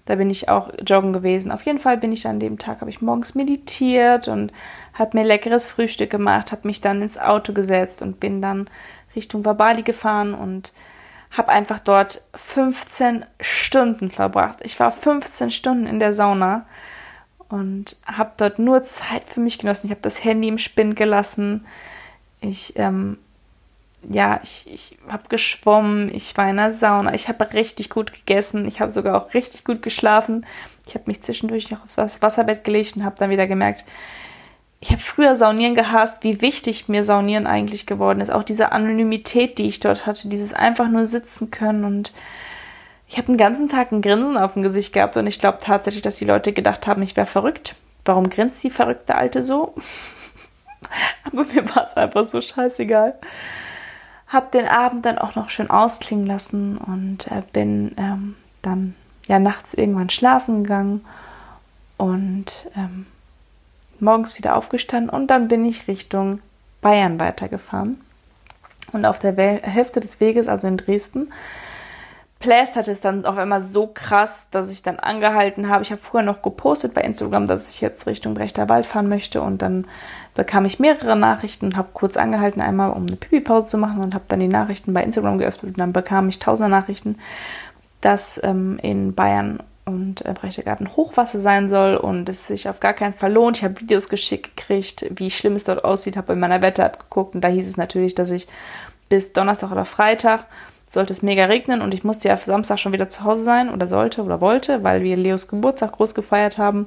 [0.07, 1.51] Da bin ich auch joggen gewesen.
[1.51, 4.53] Auf jeden Fall bin ich an dem Tag, habe ich morgens meditiert und
[4.93, 8.69] habe mir leckeres Frühstück gemacht, habe mich dann ins Auto gesetzt und bin dann
[9.17, 10.73] Richtung Wabali gefahren und
[11.31, 14.59] habe einfach dort 15 Stunden verbracht.
[14.63, 16.67] Ich war 15 Stunden in der Sauna
[17.49, 19.87] und habe dort nur Zeit für mich genossen.
[19.87, 21.67] Ich habe das Handy im Spind gelassen.
[22.41, 23.19] Ich, ähm,
[24.11, 26.15] ja, ich, ich habe geschwommen.
[26.15, 27.15] Ich war in der Sauna.
[27.15, 28.67] Ich habe richtig gut gegessen.
[28.67, 30.47] Ich habe sogar auch richtig gut geschlafen.
[30.87, 33.85] Ich habe mich zwischendurch noch aufs Wasserbett gelegt und habe dann wieder gemerkt,
[34.81, 38.31] ich habe früher Saunieren gehasst, wie wichtig mir Saunieren eigentlich geworden ist.
[38.31, 42.13] Auch diese Anonymität, die ich dort hatte, dieses einfach nur sitzen können und
[43.09, 46.03] ich habe den ganzen Tag ein Grinsen auf dem Gesicht gehabt und ich glaube tatsächlich,
[46.03, 47.77] dass die Leute gedacht haben, ich wäre verrückt.
[48.05, 49.75] Warum grinst die verrückte Alte so?
[51.25, 53.19] Aber mir war es einfach so scheißegal.
[54.35, 58.95] Hab den Abend dann auch noch schön ausklingen lassen und äh, bin ähm, dann
[59.27, 61.05] ja nachts irgendwann schlafen gegangen
[61.97, 63.07] und ähm,
[64.01, 66.41] morgens wieder aufgestanden und dann bin ich Richtung
[66.81, 68.01] Bayern weitergefahren.
[68.93, 71.33] Und auf der Hälfte des Weges, also in Dresden,
[72.39, 75.83] plästert es dann auf einmal so krass, dass ich dann angehalten habe.
[75.83, 79.41] Ich habe vorher noch gepostet bei Instagram, dass ich jetzt Richtung Brechter Wald fahren möchte
[79.41, 79.87] und dann
[80.35, 84.15] bekam ich mehrere Nachrichten und habe kurz angehalten, einmal um eine Pipi-Pause zu machen und
[84.15, 87.19] habe dann die Nachrichten bei Instagram geöffnet und dann bekam ich tausende Nachrichten,
[88.01, 92.95] dass ähm, in Bayern und äh, Berchtesgaden Hochwasser sein soll und es sich auf gar
[92.95, 93.59] keinen Fall lohnt.
[93.59, 97.35] Ich habe Videos geschickt gekriegt, wie schlimm es dort aussieht, habe in meiner Wetter-App geguckt
[97.35, 98.49] und da hieß es natürlich, dass ich
[99.09, 100.47] bis Donnerstag oder Freitag
[100.91, 103.89] sollte es mega regnen und ich musste ja Samstag schon wieder zu Hause sein oder
[103.89, 106.87] sollte oder wollte, weil wir Leos Geburtstag groß gefeiert haben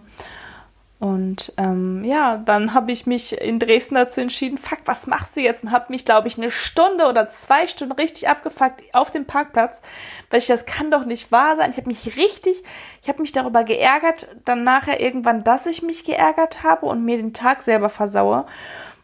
[1.00, 5.42] und ähm, ja, dann habe ich mich in Dresden dazu entschieden, fuck, was machst du
[5.42, 5.64] jetzt?
[5.64, 9.84] Und habe mich, glaube ich, eine Stunde oder zwei Stunden richtig abgefuckt auf dem Parkplatz,
[10.32, 11.70] weil ich das kann doch nicht wahr sein.
[11.70, 12.64] Ich habe mich richtig,
[13.04, 17.18] ich habe mich darüber geärgert, dann nachher irgendwann, dass ich mich geärgert habe und mir
[17.18, 18.48] den Tag selber versaue.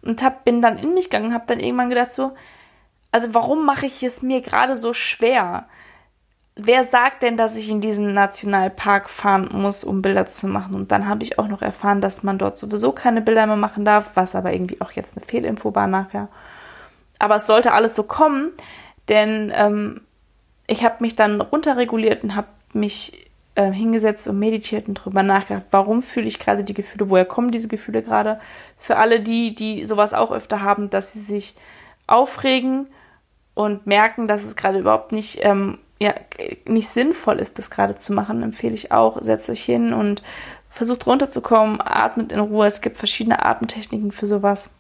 [0.02, 2.34] Und hab, bin dann in mich gegangen und habe dann irgendwann gedacht so,
[3.12, 5.68] also warum mache ich es mir gerade so schwer?
[6.56, 10.76] Wer sagt denn, dass ich in diesen Nationalpark fahren muss, um Bilder zu machen?
[10.76, 13.86] Und dann habe ich auch noch erfahren, dass man dort sowieso keine Bilder mehr machen
[13.86, 16.30] darf, was aber irgendwie auch jetzt eine Fehlinfo war nachher.
[17.20, 18.52] Aber es sollte alles so kommen,
[19.10, 20.02] denn ähm,
[20.68, 25.66] ich habe mich dann runterreguliert und habe mich äh, hingesetzt und meditiert und drüber nachgedacht,
[25.72, 28.40] warum fühle ich gerade die Gefühle, woher kommen diese Gefühle gerade?
[28.78, 31.56] Für alle die, die sowas auch öfter haben, dass sie sich
[32.08, 32.88] aufregen
[33.54, 36.14] und merken, dass es gerade überhaupt nicht ähm, ja,
[36.68, 40.22] nicht sinnvoll ist, das gerade zu machen, empfehle ich auch, setzt euch hin und
[40.70, 42.68] versucht runterzukommen, atmet in Ruhe.
[42.68, 44.76] Es gibt verschiedene Atemtechniken für sowas,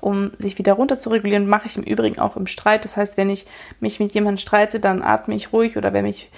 [0.00, 1.48] um sich wieder runter zu regulieren.
[1.48, 2.84] Mache ich im Übrigen auch im Streit.
[2.84, 3.46] Das heißt, wenn ich
[3.80, 6.30] mich mit jemandem streite, dann atme ich ruhig oder wenn mich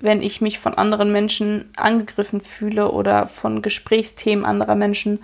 [0.00, 5.20] wenn ich mich von anderen Menschen angegriffen fühle oder von Gesprächsthemen anderer Menschen,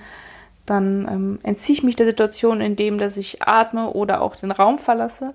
[0.67, 4.79] dann ähm, entziehe ich mich der Situation, indem dass ich atme oder auch den Raum
[4.79, 5.35] verlasse.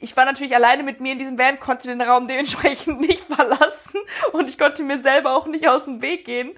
[0.00, 3.98] Ich war natürlich alleine mit mir in diesem Van, konnte den Raum dementsprechend nicht verlassen
[4.32, 6.52] und ich konnte mir selber auch nicht aus dem Weg gehen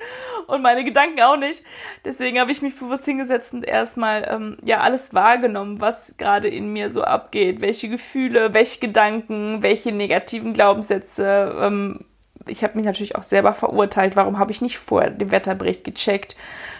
[0.46, 1.64] und meine Gedanken auch nicht.
[2.04, 6.72] Deswegen habe ich mich bewusst hingesetzt und erstmal ähm, ja alles wahrgenommen, was gerade in
[6.72, 12.04] mir so abgeht, welche Gefühle, welche Gedanken, welche negativen Glaubenssätze ähm,
[12.46, 14.16] ich habe mich natürlich auch selber verurteilt.
[14.16, 16.36] Warum habe ich nicht vorher den Wetterbericht gecheckt?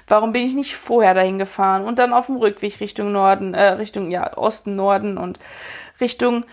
[0.08, 3.66] Warum bin ich nicht vorher dahin gefahren und dann auf dem Rückweg Richtung Norden, äh,
[3.74, 5.38] Richtung ja Osten, Norden und
[6.00, 6.44] Richtung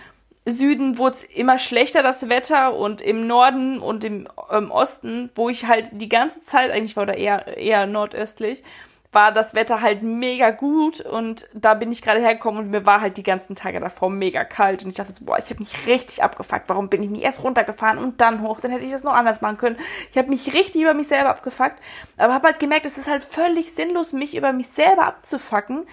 [0.50, 5.50] Süden wurde es immer schlechter, das Wetter, und im Norden und im ähm, Osten, wo
[5.50, 8.64] ich halt die ganze Zeit eigentlich war, oder eher, eher nordöstlich,
[9.12, 13.02] war das Wetter halt mega gut und da bin ich gerade hergekommen und mir war
[13.02, 15.88] halt die ganzen Tage davor mega kalt und ich dachte so, boah, ich habe mich
[15.88, 19.04] richtig abgefuckt, warum bin ich nicht erst runtergefahren und dann hoch, dann hätte ich das
[19.04, 19.78] noch anders machen können.
[20.12, 21.80] Ich habe mich richtig über mich selber abgefuckt,
[22.18, 25.86] aber habe halt gemerkt, es ist halt völlig sinnlos, mich über mich selber abzufacken,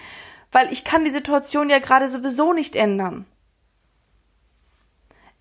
[0.53, 3.27] weil ich kann die Situation ja gerade sowieso nicht ändern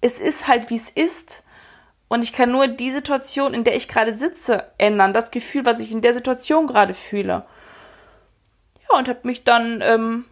[0.04, 1.46] es ist halt, wie es ist.
[2.10, 5.14] Und ich kann nur die Situation, in der ich gerade sitze, ändern.
[5.14, 7.46] Das Gefühl, was ich in der Situation gerade fühle.
[8.82, 10.26] Ja, und habe mich dann ähm,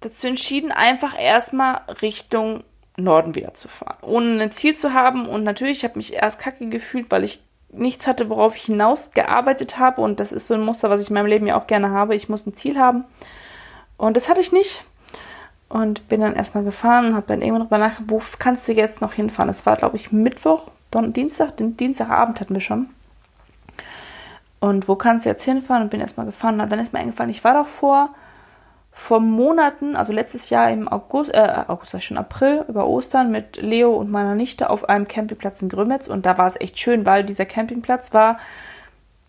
[0.00, 2.62] dazu entschieden, einfach erstmal Richtung
[2.96, 3.98] Norden wieder zu fahren.
[4.02, 5.26] Ohne ein Ziel zu haben.
[5.26, 9.10] Und natürlich, ich habe mich erst kacke gefühlt, weil ich nichts hatte, worauf ich hinaus
[9.10, 10.00] gearbeitet habe.
[10.00, 12.14] Und das ist so ein Muster, was ich in meinem Leben ja auch gerne habe.
[12.14, 13.04] Ich muss ein Ziel haben.
[13.96, 14.84] Und das hatte ich nicht
[15.68, 19.00] und bin dann erstmal gefahren und habe dann irgendwann drüber nachgedacht, wo kannst du jetzt
[19.00, 19.50] noch hinfahren?
[19.50, 22.88] Es war, glaube ich, Mittwoch, Don Dienstag, den Dienstagabend hatten wir schon.
[24.60, 25.84] Und wo kannst du jetzt hinfahren?
[25.84, 26.60] Und bin erstmal gefahren.
[26.60, 28.10] Und dann ist mir eingefallen, ich war doch vor,
[28.90, 33.56] vor Monaten, also letztes Jahr im August, äh, August war schon April, über Ostern mit
[33.56, 36.08] Leo und meiner Nichte auf einem Campingplatz in Grümetz.
[36.08, 38.38] Und da war es echt schön, weil dieser Campingplatz war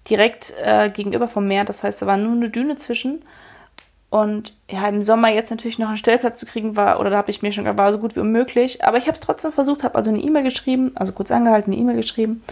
[0.09, 1.65] direkt äh, gegenüber vom Meer.
[1.65, 3.21] Das heißt, da war nur eine Düne zwischen.
[4.09, 7.29] Und ja, im Sommer jetzt natürlich noch einen Stellplatz zu kriegen war, oder da habe
[7.29, 8.83] ich mir schon gesagt, war so gut wie unmöglich.
[8.83, 11.81] Aber ich habe es trotzdem versucht, habe also eine E-Mail geschrieben, also kurz angehalten, eine
[11.81, 12.43] E-Mail geschrieben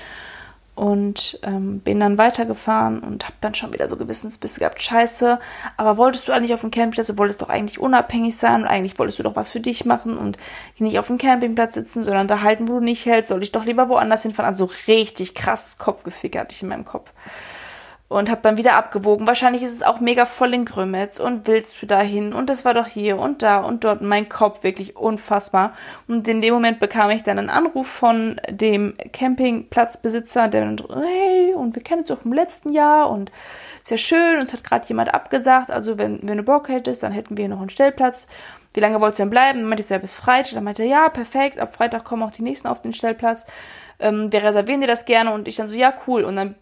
[0.77, 5.39] und ähm, bin dann weitergefahren und habe dann schon wieder so Gewissensbisse gehabt, scheiße,
[5.75, 8.99] aber wolltest du eigentlich auf dem Campingplatz, du wolltest doch eigentlich unabhängig sein und eigentlich
[8.99, 10.37] wolltest du doch was für dich machen und
[10.77, 13.65] nicht auf dem Campingplatz sitzen, sondern da halten, wo du nicht hältst, soll ich doch
[13.65, 14.47] lieber woanders hinfahren.
[14.47, 17.11] Also richtig krass Kopfgefick hatte ich in meinem Kopf
[18.09, 19.27] und habe dann wieder abgewogen.
[19.27, 22.73] Wahrscheinlich ist es auch mega voll in Grümetz und willst du dahin und das war
[22.73, 24.01] doch hier und da und dort.
[24.01, 25.73] Mein Kopf wirklich unfassbar.
[26.07, 31.53] Und in dem Moment bekam ich dann einen Anruf von dem Campingplatzbesitzer, der dann, hey,
[31.53, 33.29] und wir kennen uns doch vom letzten Jahr und
[33.81, 35.69] ist ja schön, uns hat gerade jemand abgesagt.
[35.69, 38.29] Also wenn, wenn du Bock hättest, dann hätten wir hier noch einen Stellplatz.
[38.73, 39.59] Wie lange wolltest du denn bleiben?
[39.59, 40.53] Dann meinte ich, ja, bis Freitag.
[40.53, 43.47] Dann meinte er, ja, perfekt, ab Freitag kommen auch die nächsten auf den Stellplatz.
[43.99, 46.23] Ähm, wir reservieren dir das gerne und ich dann so, ja, cool.
[46.23, 46.55] Und dann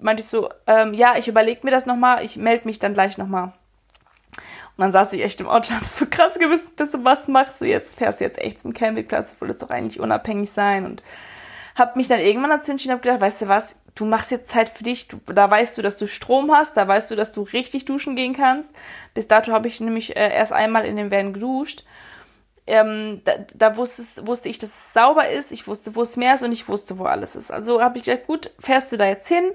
[0.00, 3.18] meinte ich so, ähm, ja, ich überlege mir das nochmal, ich melde mich dann gleich
[3.18, 3.52] nochmal.
[4.76, 6.72] Und dann saß ich echt im Auto und hab so krass gewusst,
[7.04, 7.98] was machst du jetzt?
[7.98, 9.34] Fährst du jetzt echt zum Campingplatz?
[9.34, 11.02] Du wolltest doch eigentlich unabhängig sein und
[11.74, 14.68] hab mich dann irgendwann dazu entschieden, hab gedacht, weißt du was, du machst jetzt Zeit
[14.68, 17.42] für dich, du, da weißt du, dass du Strom hast, da weißt du, dass du
[17.42, 18.72] richtig duschen gehen kannst.
[19.14, 21.84] Bis dato habe ich nämlich äh, erst einmal in dem Van geduscht.
[22.66, 26.34] Ähm, da, da wusste, wusste ich, dass es sauber ist, ich wusste, wo es mehr
[26.34, 27.50] ist und ich wusste, wo alles ist.
[27.50, 29.50] Also habe ich gedacht, gut, fährst du da jetzt hin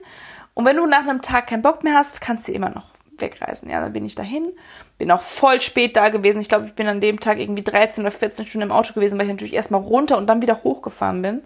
[0.55, 2.87] und wenn du nach einem Tag keinen Bock mehr hast, kannst du immer noch
[3.17, 3.69] wegreisen.
[3.69, 4.53] Ja, dann bin ich dahin.
[4.97, 6.39] Bin auch voll spät da gewesen.
[6.39, 9.19] Ich glaube, ich bin an dem Tag irgendwie 13 oder 14 Stunden im Auto gewesen,
[9.19, 11.41] weil ich natürlich erstmal runter und dann wieder hochgefahren bin.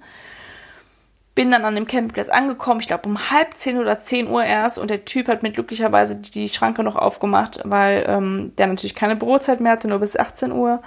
[1.33, 4.77] Bin dann an dem Campingplatz angekommen, ich glaube um halb zehn oder zehn Uhr erst
[4.77, 9.15] und der Typ hat mir glücklicherweise die, Schranke noch aufgemacht, weil ähm, der natürlich keine
[9.15, 10.81] Bürozeit mehr hatte, nur bis 18 Uhr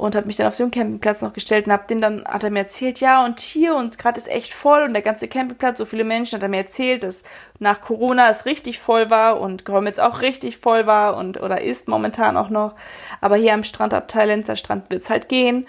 [0.00, 2.50] und habe mich dann auf dem Campingplatz noch gestellt und hab den dann hat er
[2.50, 5.84] mir erzählt, ja und hier und gerade ist echt voll und der ganze Campingplatz, so
[5.84, 7.22] viele Menschen, hat er mir erzählt, dass
[7.58, 11.86] nach Corona es richtig voll war und Grömitz auch richtig voll war und oder ist
[11.86, 12.76] momentan auch noch,
[13.20, 15.66] aber hier am Strandabteil Lenzer Strand wird's halt gehen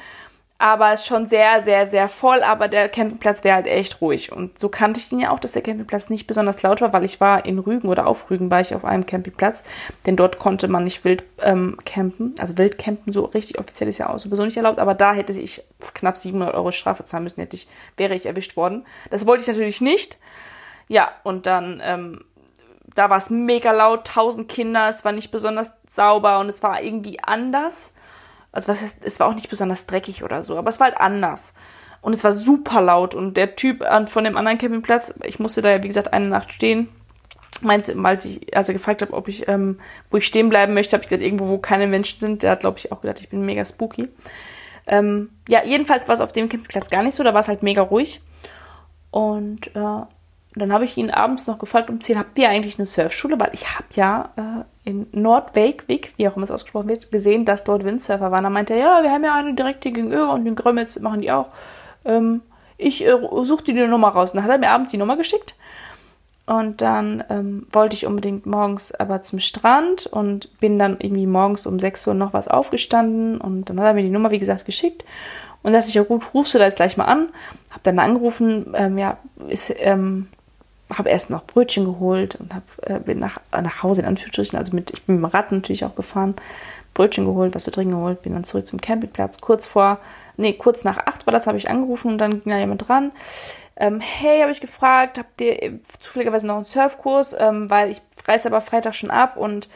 [0.62, 4.32] aber es ist schon sehr, sehr, sehr voll, aber der Campingplatz wäre halt echt ruhig.
[4.32, 7.04] Und so kannte ich ihn ja auch, dass der Campingplatz nicht besonders laut war, weil
[7.04, 9.64] ich war in Rügen oder auf Rügen war ich auf einem Campingplatz,
[10.06, 13.98] denn dort konnte man nicht wild ähm, campen, also wild campen, so richtig offiziell ist
[13.98, 15.64] ja auch sowieso nicht erlaubt, aber da hätte ich
[15.96, 18.86] knapp 700 Euro Strafe zahlen müssen, hätte ich, wäre ich erwischt worden.
[19.10, 20.20] Das wollte ich natürlich nicht.
[20.88, 22.24] Ja, und dann, ähm,
[22.94, 26.84] da war es mega laut, tausend Kinder, es war nicht besonders sauber und es war
[26.84, 27.96] irgendwie anders
[28.52, 31.00] also was heißt, es war auch nicht besonders dreckig oder so, aber es war halt
[31.00, 31.56] anders.
[32.02, 35.70] Und es war super laut und der Typ von dem anderen Campingplatz, ich musste da
[35.70, 36.90] ja wie gesagt eine Nacht stehen,
[37.64, 39.78] meinte, als ich, als er gefragt habe, ob ich, ähm,
[40.10, 42.44] wo ich stehen bleiben möchte, habe ich gesagt, irgendwo, wo keine Menschen sind.
[42.44, 44.10] Der hat, glaube ich, auch gedacht, ich bin mega spooky.
[44.88, 47.64] Ähm, ja, jedenfalls war es auf dem Campingplatz gar nicht so, da war es halt
[47.64, 48.22] mega ruhig.
[49.12, 50.02] Und äh,
[50.54, 53.40] dann habe ich ihn abends noch gefragt um 10, habt ihr eigentlich eine Surfschule?
[53.40, 57.64] Weil ich habe ja äh, in Nordweg, wie auch immer es ausgesprochen wird, gesehen, dass
[57.64, 58.44] dort Windsurfer waren.
[58.44, 61.22] Da meinte er, ja, wir haben ja eine direkt hier gegenüber und in Grömitz machen
[61.22, 61.50] die auch.
[62.04, 62.42] Ähm,
[62.78, 64.32] ich äh, suche die Nummer raus.
[64.32, 65.56] Und dann hat er mir abends die Nummer geschickt.
[66.48, 71.66] Und dann ähm, wollte ich unbedingt morgens aber zum Strand und bin dann irgendwie morgens
[71.66, 73.40] um 6 Uhr noch was aufgestanden.
[73.40, 75.06] Und dann hat er mir die Nummer, wie gesagt, geschickt.
[75.64, 77.30] Und dachte ich, ja gut, rufst du da jetzt gleich mal an.
[77.70, 80.28] Hab dann angerufen, ähm, ja, ist, ähm,
[80.98, 84.76] habe erst noch Brötchen geholt und hab, äh, bin nach, nach Hause in Anführungsstrichen, also
[84.76, 86.36] mit, ich bin mit dem Rad natürlich auch gefahren,
[86.94, 89.42] Brötchen geholt, was zu trinken geholt, bin dann zurück zum Campingplatz.
[89.42, 90.00] Kurz vor,
[90.38, 93.12] nee, kurz nach acht war das, habe ich angerufen und dann ging da jemand dran.
[93.78, 98.50] Ähm, hey, habe ich gefragt, habt ihr zufälligerweise noch einen Surfkurs, ähm, weil ich reise
[98.50, 99.70] aber Freitag schon ab und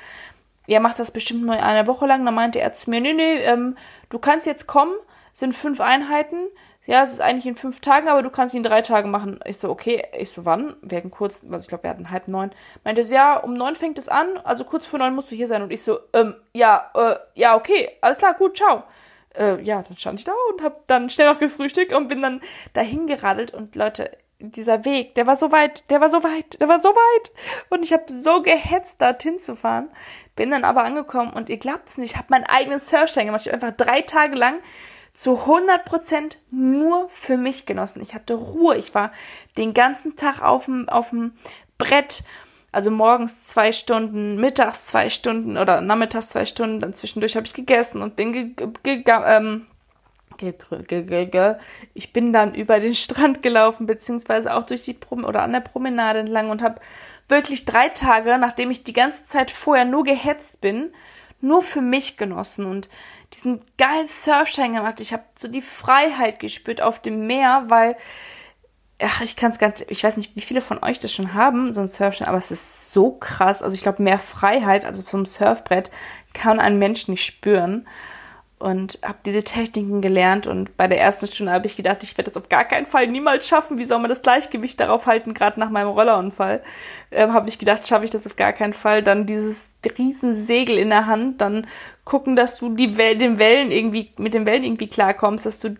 [0.67, 2.25] ja, macht das bestimmt nur eine Woche lang.
[2.25, 3.77] Dann meinte er zu mir, nee, nee, ähm,
[4.09, 4.93] du kannst jetzt kommen,
[5.31, 6.37] sind fünf Einheiten.
[6.85, 9.39] Ja, es ist eigentlich in fünf Tagen, aber du kannst ihn in drei Tagen machen.
[9.45, 10.05] Ich so, okay.
[10.17, 10.75] Ich so, wann?
[10.81, 12.51] Wir hatten kurz, was ich glaube, wir hatten halb neun.
[12.83, 15.47] Meinte sie, ja, um neun fängt es an, also kurz vor neun musst du hier
[15.47, 15.63] sein.
[15.63, 18.83] Und ich so, ähm, ja, äh, ja, okay, alles klar, gut, ciao.
[19.35, 22.41] Äh, ja, dann stand ich da und hab dann schnell noch gefrühstückt und bin dann
[22.73, 26.67] dahin geradelt und Leute, dieser Weg, der war so weit, der war so weit, der
[26.67, 27.31] war so weit.
[27.69, 29.89] Und ich habe so gehetzt, dorthin zu fahren.
[30.35, 33.45] Bin dann aber angekommen und ihr glaubt es nicht, ich habe meinen eigenen Surfschein gemacht.
[33.45, 34.59] Ich habe einfach drei Tage lang
[35.15, 38.03] zu 100% nur für mich genossen.
[38.03, 38.77] Ich hatte Ruhe.
[38.77, 39.11] Ich war
[39.57, 41.33] den ganzen Tag auf dem,
[41.77, 42.23] Brett.
[42.71, 46.81] Also morgens zwei Stunden, mittags zwei Stunden oder nachmittags zwei Stunden.
[46.81, 49.65] Dann zwischendurch habe ich gegessen und bin ge, ge, ähm,
[51.93, 55.61] ich bin dann über den Strand gelaufen, beziehungsweise auch durch die Prom oder an der
[55.61, 56.81] Promenade entlang und habe
[57.29, 60.91] wirklich drei Tage, nachdem ich die ganze Zeit vorher nur gehetzt bin,
[61.39, 62.89] nur für mich genossen und
[63.35, 64.99] diesen geilen Surfschein gemacht.
[64.99, 67.95] Ich habe so die Freiheit gespürt auf dem Meer, weil
[68.99, 71.73] ach, ich kann es ganz, ich weiß nicht, wie viele von euch das schon haben,
[71.73, 73.61] so ein Surfschein, aber es ist so krass.
[73.61, 75.91] Also ich glaube, mehr Freiheit, also vom Surfbrett,
[76.33, 77.87] kann ein Mensch nicht spüren
[78.57, 82.31] und habe diese Techniken gelernt und bei der ersten Stunde habe ich gedacht, ich werde
[82.31, 83.77] das auf gar keinen Fall niemals schaffen.
[83.77, 86.63] Wie soll man das Gleichgewicht darauf halten, gerade nach meinem Rollerunfall?
[87.11, 89.03] Ähm, habe ich gedacht, schaffe ich das auf gar keinen Fall.
[89.03, 91.67] Dann dieses riesen Segel in der Hand, dann
[92.05, 95.75] gucken, dass du die Wel den Wellen irgendwie mit den Wellen irgendwie klarkommst, dass du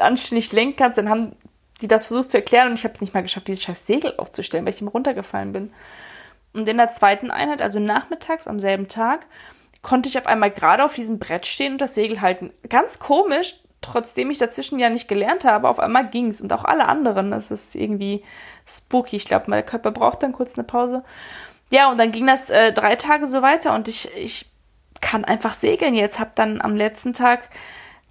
[0.00, 0.98] anständig lenken kannst.
[0.98, 1.36] Dann haben
[1.80, 4.14] die das versucht zu erklären und ich habe es nicht mal geschafft, dieses scheiß Segel
[4.16, 5.72] aufzustellen, weil ich ihm runtergefallen bin.
[6.52, 9.26] Und in der zweiten Einheit, also nachmittags am selben Tag,
[9.82, 12.52] konnte ich auf einmal gerade auf diesem Brett stehen und das Segel halten.
[12.68, 16.88] Ganz komisch, trotzdem ich dazwischen ja nicht gelernt habe, auf einmal ging's und auch alle
[16.88, 17.30] anderen.
[17.30, 18.24] Das ist irgendwie
[18.66, 19.16] spooky.
[19.16, 21.04] Ich glaube, mein Körper braucht dann kurz eine Pause.
[21.70, 24.46] Ja, und dann ging das äh, drei Tage so weiter und ich, ich
[25.00, 26.18] kann einfach segeln jetzt.
[26.18, 27.48] Hab dann am letzten Tag,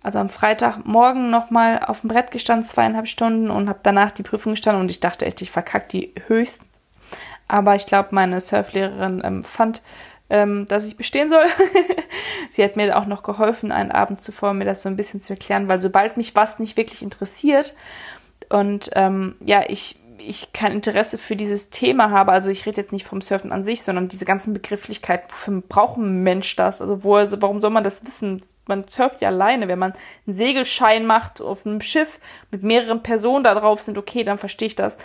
[0.03, 4.53] also am Freitagmorgen nochmal auf dem Brett gestanden, zweieinhalb Stunden und habe danach die Prüfung
[4.53, 6.63] gestanden und ich dachte echt, ich verkack die höchst.
[7.47, 9.81] Aber ich glaube, meine Surflehrerin ähm, fand,
[10.29, 11.45] ähm, dass ich bestehen soll.
[12.51, 15.33] Sie hat mir auch noch geholfen, einen Abend zuvor mir das so ein bisschen zu
[15.33, 17.75] erklären, weil sobald mich was nicht wirklich interessiert
[18.49, 22.91] und ähm, ja, ich ich kein Interesse für dieses Thema habe, also ich rede jetzt
[22.91, 26.81] nicht vom Surfen an sich, sondern diese ganzen Begrifflichkeiten, wofür braucht ein Mensch das?
[26.81, 28.43] Also wo, also warum soll man das wissen?
[28.65, 29.67] Man surft ja alleine.
[29.67, 29.93] Wenn man
[30.25, 32.19] einen Segelschein macht auf einem Schiff
[32.51, 34.97] mit mehreren Personen da drauf sind, okay, dann verstehe ich das.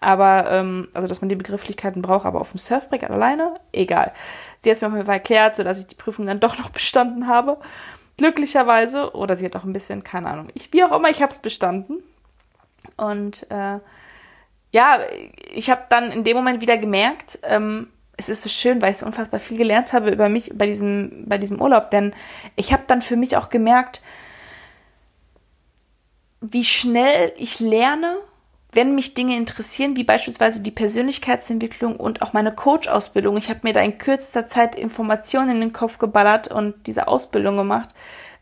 [0.00, 4.12] Aber, ähm, also dass man die Begrifflichkeiten braucht, aber auf dem Surfbrett alleine, egal.
[4.60, 6.70] Sie hat es mir auf jeden Fall erklärt, sodass ich die Prüfung dann doch noch
[6.70, 7.58] bestanden habe.
[8.16, 9.14] Glücklicherweise.
[9.14, 10.48] Oder sie hat auch ein bisschen, keine Ahnung.
[10.54, 12.02] Ich, wie auch immer, ich habe es bestanden.
[12.96, 13.78] Und äh,
[14.72, 15.00] ja,
[15.52, 18.98] ich habe dann in dem Moment wieder gemerkt, ähm, es ist so schön, weil ich
[18.98, 21.90] so unfassbar viel gelernt habe über mich bei diesem, bei diesem Urlaub.
[21.90, 22.14] Denn
[22.54, 24.02] ich habe dann für mich auch gemerkt,
[26.42, 28.18] wie schnell ich lerne
[28.72, 33.72] wenn mich Dinge interessieren, wie beispielsweise die Persönlichkeitsentwicklung und auch meine Coach-Ausbildung, ich habe mir
[33.72, 37.88] da in kürzester Zeit Informationen in den Kopf geballert und diese Ausbildung gemacht.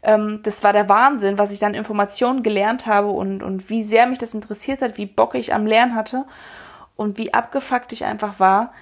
[0.03, 4.07] Ähm, das war der Wahnsinn, was ich dann Informationen gelernt habe und, und wie sehr
[4.07, 6.27] mich das interessiert hat, wie Bock ich am Lernen hatte
[6.95, 8.73] und wie abgefuckt ich einfach war,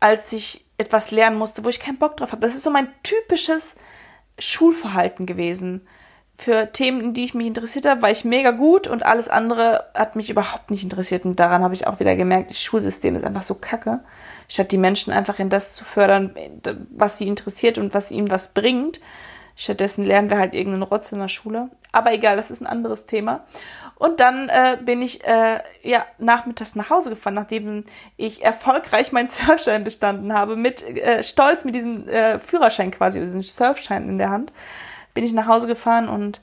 [0.00, 2.42] als ich etwas lernen musste, wo ich keinen Bock drauf habe.
[2.42, 3.76] Das ist so mein typisches
[4.38, 5.86] Schulverhalten gewesen
[6.40, 9.84] für Themen, in die ich mich interessiert habe, war ich mega gut und alles andere
[9.94, 11.24] hat mich überhaupt nicht interessiert.
[11.26, 14.00] Und daran habe ich auch wieder gemerkt, das Schulsystem ist einfach so kacke.
[14.48, 16.34] Statt die Menschen einfach in das zu fördern,
[16.90, 19.00] was sie interessiert und was ihnen was bringt.
[19.54, 21.68] Stattdessen lernen wir halt irgendeinen Rotz in der Schule.
[21.92, 23.44] Aber egal, das ist ein anderes Thema.
[23.96, 27.84] Und dann äh, bin ich äh, ja nachmittags nach Hause gefahren, nachdem
[28.16, 33.42] ich erfolgreich meinen Surfschein bestanden habe, mit äh, Stolz mit diesem äh, Führerschein quasi, diesen
[33.42, 34.52] Surfschein in der Hand
[35.14, 36.40] bin ich nach Hause gefahren und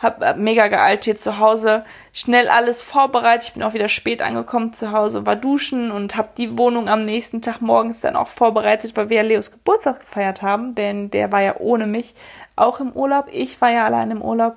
[0.00, 3.48] habe hab mega geeilt hier zu Hause, schnell alles vorbereitet.
[3.48, 7.02] Ich bin auch wieder spät angekommen zu Hause, war duschen und habe die Wohnung am
[7.02, 11.42] nächsten Tag morgens dann auch vorbereitet, weil wir Leos Geburtstag gefeiert haben, denn der war
[11.42, 12.14] ja ohne mich
[12.56, 13.26] auch im Urlaub.
[13.30, 14.56] Ich war ja allein im Urlaub.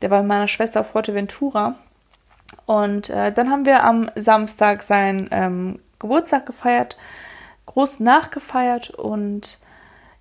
[0.00, 1.74] Der war mit meiner Schwester auf Forteventura.
[2.66, 6.96] Und äh, dann haben wir am Samstag seinen ähm, Geburtstag gefeiert,
[7.66, 9.58] groß nachgefeiert und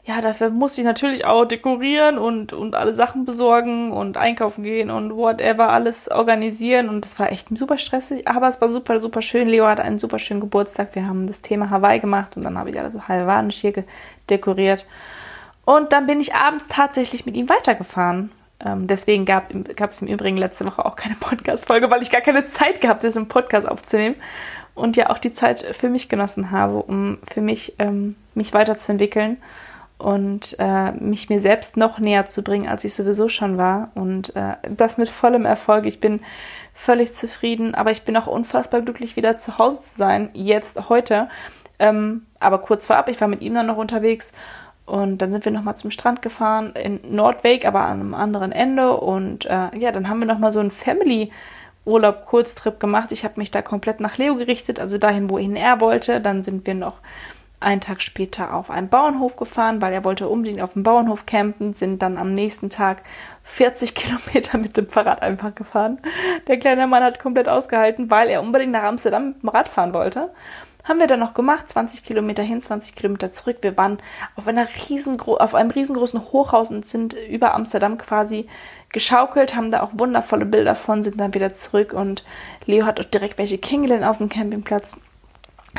[0.08, 4.89] ja, dafür musste ich natürlich auch dekorieren und, und alle Sachen besorgen und einkaufen gehen
[4.89, 6.88] und whatever, alles organisieren.
[6.88, 9.49] Und das war echt super stressig, aber es war super, super schön.
[9.49, 10.95] Leo hatte einen super schönen Geburtstag.
[10.95, 13.84] Wir haben das Thema Hawaii gemacht und dann habe ich alles so hawaiianisch hier
[14.30, 14.88] dekoriert.
[15.66, 18.32] Und dann bin ich abends tatsächlich mit ihm weitergefahren.
[18.64, 22.45] Ähm, deswegen gab es im Übrigen letzte Woche auch keine Podcast-Folge, weil ich gar keine
[22.45, 24.16] Zeit gehabt habe, einen Podcast aufzunehmen.
[24.74, 29.38] Und ja auch die Zeit für mich genossen habe, um für mich ähm, mich weiterzuentwickeln
[29.98, 33.91] und äh, mich mir selbst noch näher zu bringen, als ich sowieso schon war.
[33.95, 35.86] Und äh, das mit vollem Erfolg.
[35.86, 36.22] Ich bin
[36.74, 41.30] völlig zufrieden, aber ich bin auch unfassbar glücklich, wieder zu Hause zu sein, jetzt, heute.
[41.80, 44.34] Ähm, aber kurz vorab, ich war mit ihm dann noch unterwegs
[44.88, 48.95] und dann sind wir nochmal zum Strand gefahren in Nordweg, aber an einem anderen Ende.
[48.95, 53.12] Und äh, ja, dann haben wir nochmal so einen Family-Urlaub, Kurztrip gemacht.
[53.12, 56.22] Ich habe mich da komplett nach Leo gerichtet, also dahin, wohin er wollte.
[56.22, 57.00] Dann sind wir noch
[57.60, 61.74] einen Tag später auf einen Bauernhof gefahren, weil er wollte unbedingt auf dem Bauernhof campen,
[61.74, 63.01] sind dann am nächsten Tag
[63.43, 65.99] 40 Kilometer mit dem Fahrrad einfach gefahren.
[66.47, 69.93] Der kleine Mann hat komplett ausgehalten, weil er unbedingt nach Amsterdam mit dem Rad fahren
[69.93, 70.32] wollte.
[70.84, 73.58] Haben wir dann noch gemacht, 20 Kilometer hin, 20 Kilometer zurück.
[73.60, 73.97] Wir waren
[74.38, 78.47] auf, einer riesengro auf einem riesengroßen Hochhaus und sind über Amsterdam quasi
[78.93, 82.24] geschaukelt, haben da auch wundervolle Bilder von, sind dann wieder zurück und
[82.66, 85.01] Leo hat auch direkt welche kennengelernt auf dem Campingplatz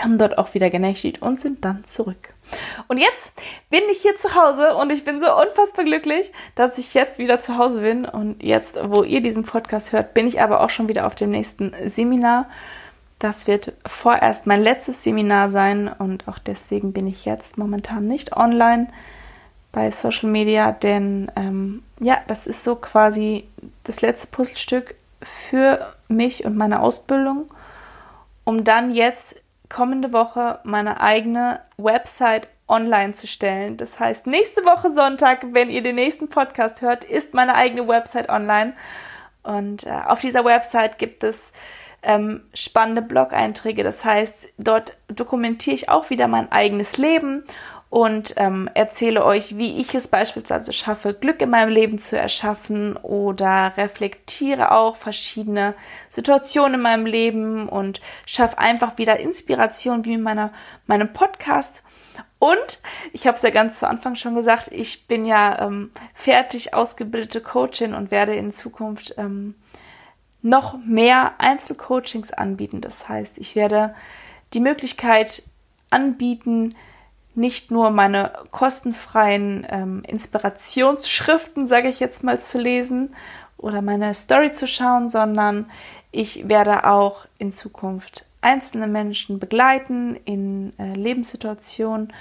[0.03, 2.34] haben dort auch wieder genächtigt und sind dann zurück.
[2.86, 6.94] Und jetzt bin ich hier zu Hause und ich bin so unfassbar glücklich, dass ich
[6.94, 8.05] jetzt wieder zu Hause bin.
[8.05, 11.30] Und jetzt, wo ihr diesen Podcast hört, bin ich aber auch schon wieder auf dem
[11.30, 12.49] nächsten Seminar.
[13.18, 18.36] Das wird vorerst mein letztes Seminar sein und auch deswegen bin ich jetzt momentan nicht
[18.36, 18.88] online
[19.72, 23.49] bei Social Media, denn ähm, ja, das ist so quasi
[23.84, 27.46] das letzte Puzzlestück für mich und meine Ausbildung,
[28.44, 33.77] um dann jetzt kommende Woche meine eigene Website online zu stellen.
[33.77, 38.29] Das heißt, nächste Woche Sonntag, wenn ihr den nächsten Podcast hört, ist meine eigene Website
[38.29, 38.75] online.
[39.43, 41.53] Und äh, auf dieser Website gibt es
[42.03, 43.83] ähm, spannende Blog-Einträge.
[43.83, 47.45] Das heißt, dort dokumentiere ich auch wieder mein eigenes Leben
[47.91, 52.97] und ähm, erzähle euch, wie ich es beispielsweise schaffe, Glück in meinem Leben zu erschaffen
[52.97, 55.74] oder reflektiere auch verschiedene
[56.11, 60.53] Situationen in meinem Leben und schaffe einfach wieder Inspiration wie in meiner,
[60.86, 61.82] meinem Podcast.
[62.39, 62.82] Und
[63.12, 67.41] ich habe es ja ganz zu Anfang schon gesagt, ich bin ja ähm, fertig ausgebildete
[67.41, 69.55] Coachin und werde in Zukunft ähm,
[70.43, 72.80] noch mehr Einzelcoachings anbieten.
[72.80, 73.95] Das heißt, ich werde
[74.53, 75.43] die Möglichkeit
[75.91, 76.74] anbieten,
[77.39, 83.14] nicht nur meine kostenfreien ähm, Inspirationsschriften, sage ich jetzt mal, zu lesen
[83.57, 85.70] oder meine Story zu schauen, sondern
[86.11, 92.12] ich werde auch in Zukunft einzelne Menschen begleiten in äh, Lebenssituationen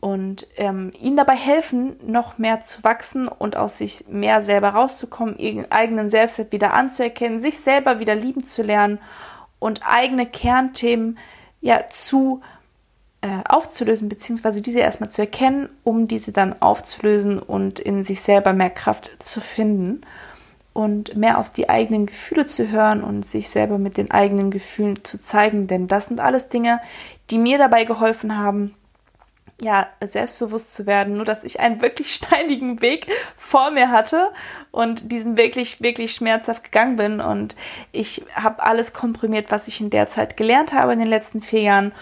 [0.00, 5.38] und ähm, ihnen dabei helfen, noch mehr zu wachsen und aus sich mehr selber rauszukommen,
[5.38, 8.98] ihren eigenen Selbstwert wieder anzuerkennen, sich selber wieder lieben zu lernen
[9.58, 11.18] und eigene Kernthemen
[11.60, 12.42] ja zu
[13.26, 18.52] äh, aufzulösen, beziehungsweise diese erstmal zu erkennen, um diese dann aufzulösen und in sich selber
[18.52, 20.02] mehr Kraft zu finden
[20.72, 25.02] und mehr auf die eigenen Gefühle zu hören und sich selber mit den eigenen Gefühlen
[25.02, 25.66] zu zeigen.
[25.66, 26.80] Denn das sind alles Dinge,
[27.30, 28.76] die mir dabei geholfen haben,
[29.60, 34.30] ja, selbstbewusst zu werden, nur dass ich einen wirklich steinigen Weg vor mir hatte
[34.70, 37.20] und diesen wirklich, wirklich schmerzhaft gegangen bin.
[37.20, 37.56] Und
[37.90, 41.62] ich habe alles komprimiert, was ich in der Zeit gelernt habe in den letzten vier
[41.62, 41.92] Jahren,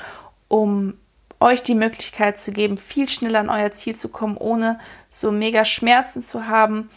[0.48, 0.98] um
[1.44, 4.80] euch die Möglichkeit zu geben, viel schneller an euer Ziel zu kommen, ohne
[5.10, 6.90] so mega Schmerzen zu haben.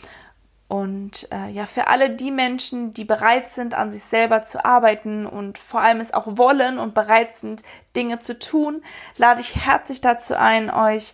[0.70, 5.26] Und äh, ja, für alle die Menschen, die bereit sind, an sich selber zu arbeiten
[5.26, 7.64] und vor allem es auch wollen und bereit sind,
[7.96, 8.82] Dinge zu tun,
[9.18, 11.14] lade ich herzlich dazu ein, euch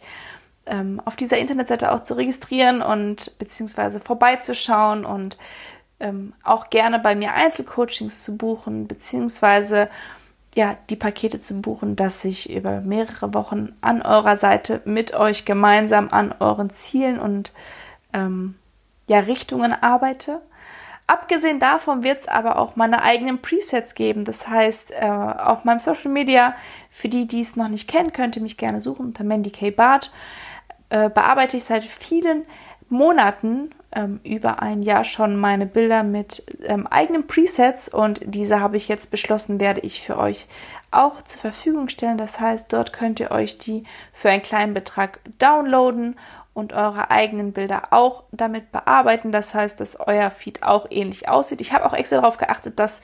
[0.67, 5.39] ähm, auf dieser Internetseite auch zu registrieren und beziehungsweise vorbeizuschauen und
[5.99, 9.89] ähm, auch gerne bei mir Einzelcoachings zu buchen, beziehungsweise
[10.56, 15.45] ja, die Pakete zu buchen, dass ich über mehrere Wochen an eurer Seite mit euch
[15.45, 17.54] gemeinsam an euren Zielen und
[18.14, 18.56] ähm,
[19.08, 20.41] ja, Richtungen arbeite.
[21.06, 24.24] Abgesehen davon wird es aber auch meine eigenen Presets geben.
[24.24, 26.56] Das heißt, äh, auf meinem Social Media,
[26.89, 29.72] für die, die es noch nicht kennen, könnt ihr mich gerne suchen unter Mandy K.
[29.72, 30.14] Bart.
[30.89, 32.45] Äh, bearbeite ich seit vielen
[32.88, 38.77] Monaten ähm, über ein Jahr schon meine Bilder mit ähm, eigenen Presets und diese habe
[38.77, 40.47] ich jetzt beschlossen, werde ich für euch
[40.91, 42.17] auch zur Verfügung stellen.
[42.17, 46.19] Das heißt, dort könnt ihr euch die für einen kleinen Betrag downloaden
[46.53, 49.31] und eure eigenen Bilder auch damit bearbeiten.
[49.31, 51.61] Das heißt, dass euer Feed auch ähnlich aussieht.
[51.61, 53.01] Ich habe auch extra darauf geachtet, dass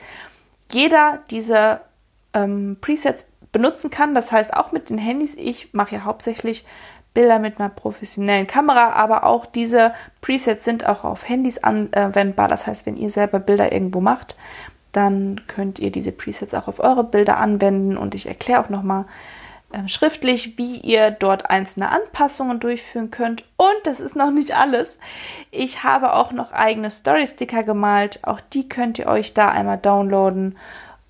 [0.70, 1.80] jeder diese
[2.32, 4.14] ähm, Presets benutzen kann.
[4.14, 5.34] Das heißt, auch mit den Handys.
[5.34, 6.64] Ich mache ja hauptsächlich
[7.14, 12.48] Bilder mit einer professionellen Kamera, aber auch diese Presets sind auch auf Handys anwendbar.
[12.48, 14.36] Das heißt, wenn ihr selber Bilder irgendwo macht,
[14.92, 19.06] dann könnt ihr diese Presets auch auf eure Bilder anwenden und ich erkläre auch nochmal
[19.72, 23.44] äh, schriftlich, wie ihr dort einzelne Anpassungen durchführen könnt.
[23.56, 24.98] Und das ist noch nicht alles.
[25.52, 28.20] Ich habe auch noch eigene Story-Sticker gemalt.
[28.24, 30.58] Auch die könnt ihr euch da einmal downloaden.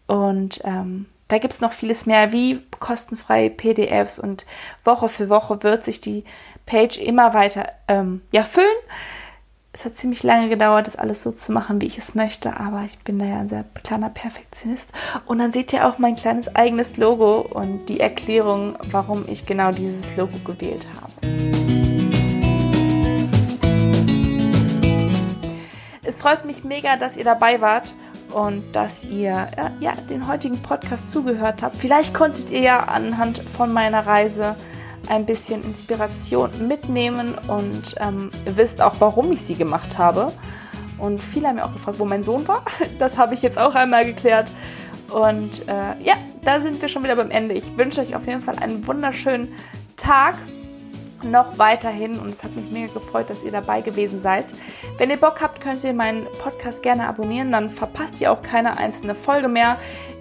[0.07, 4.19] Und ähm, da gibt es noch vieles mehr, wie kostenfreie PDFs.
[4.19, 4.47] Und
[4.85, 6.25] Woche für Woche wird sich die
[6.67, 8.69] Page immer weiter ähm, ja, füllen
[9.73, 12.83] es hat ziemlich lange gedauert, das alles so zu machen, wie ich es möchte, aber
[12.85, 14.93] ich bin da ja ein sehr kleiner Perfektionist.
[15.27, 19.71] Und dann seht ihr auch mein kleines eigenes Logo und die Erklärung, warum ich genau
[19.71, 21.13] dieses Logo gewählt habe.
[26.03, 27.95] Es freut mich mega, dass ihr dabei wart
[28.33, 29.49] und dass ihr
[29.81, 31.77] ja, den heutigen Podcast zugehört habt.
[31.77, 34.57] Vielleicht konntet ihr ja anhand von meiner Reise
[35.09, 40.33] ein bisschen Inspiration mitnehmen und ähm, wisst auch, warum ich sie gemacht habe.
[40.99, 42.65] Und viele haben mir auch gefragt, wo mein Sohn war.
[42.99, 44.53] Das habe ich jetzt auch einmal geklärt.
[45.11, 46.15] Und äh, ja,
[46.45, 47.55] da sind wir schon wieder beim Ende.
[47.55, 49.53] Ich wünsche euch auf jeden Fall einen wunderschönen
[49.97, 50.37] Tag
[51.25, 54.55] noch weiterhin und es hat mich mega gefreut, dass ihr dabei gewesen seid.
[54.99, 58.79] Wenn ihr Bock habt, könnt ihr meinen Podcast gerne abonnieren, dann verpasst ihr auch keine
[58.79, 59.79] einzelne Folge mehr.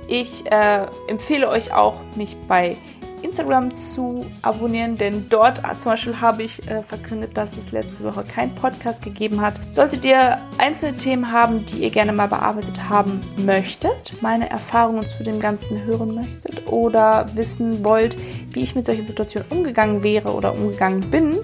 [0.08, 2.76] Ich äh, empfehle euch auch, mich bei
[3.24, 8.24] Instagram zu abonnieren, denn dort zum Beispiel habe ich äh, verkündet, dass es letzte Woche
[8.24, 9.60] keinen Podcast gegeben hat.
[9.74, 15.24] Solltet ihr einzelne Themen haben, die ihr gerne mal bearbeitet haben möchtet, meine Erfahrungen zu
[15.24, 18.18] dem Ganzen hören möchtet oder wissen wollt,
[18.54, 21.38] wie ich mit solchen Situationen umgegangen wäre oder umgegangen bin,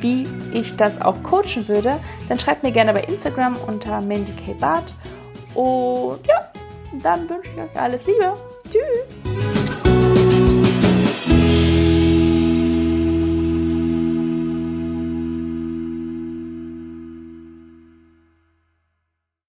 [0.00, 1.98] wie ich das auch coachen würde,
[2.28, 4.52] dann schreibt mir gerne bei Instagram unter Mandy K.
[4.54, 4.94] Bart.
[5.54, 6.50] Und ja,
[7.02, 8.34] dann wünsche ich euch alles Liebe.
[8.70, 9.21] Tschüss!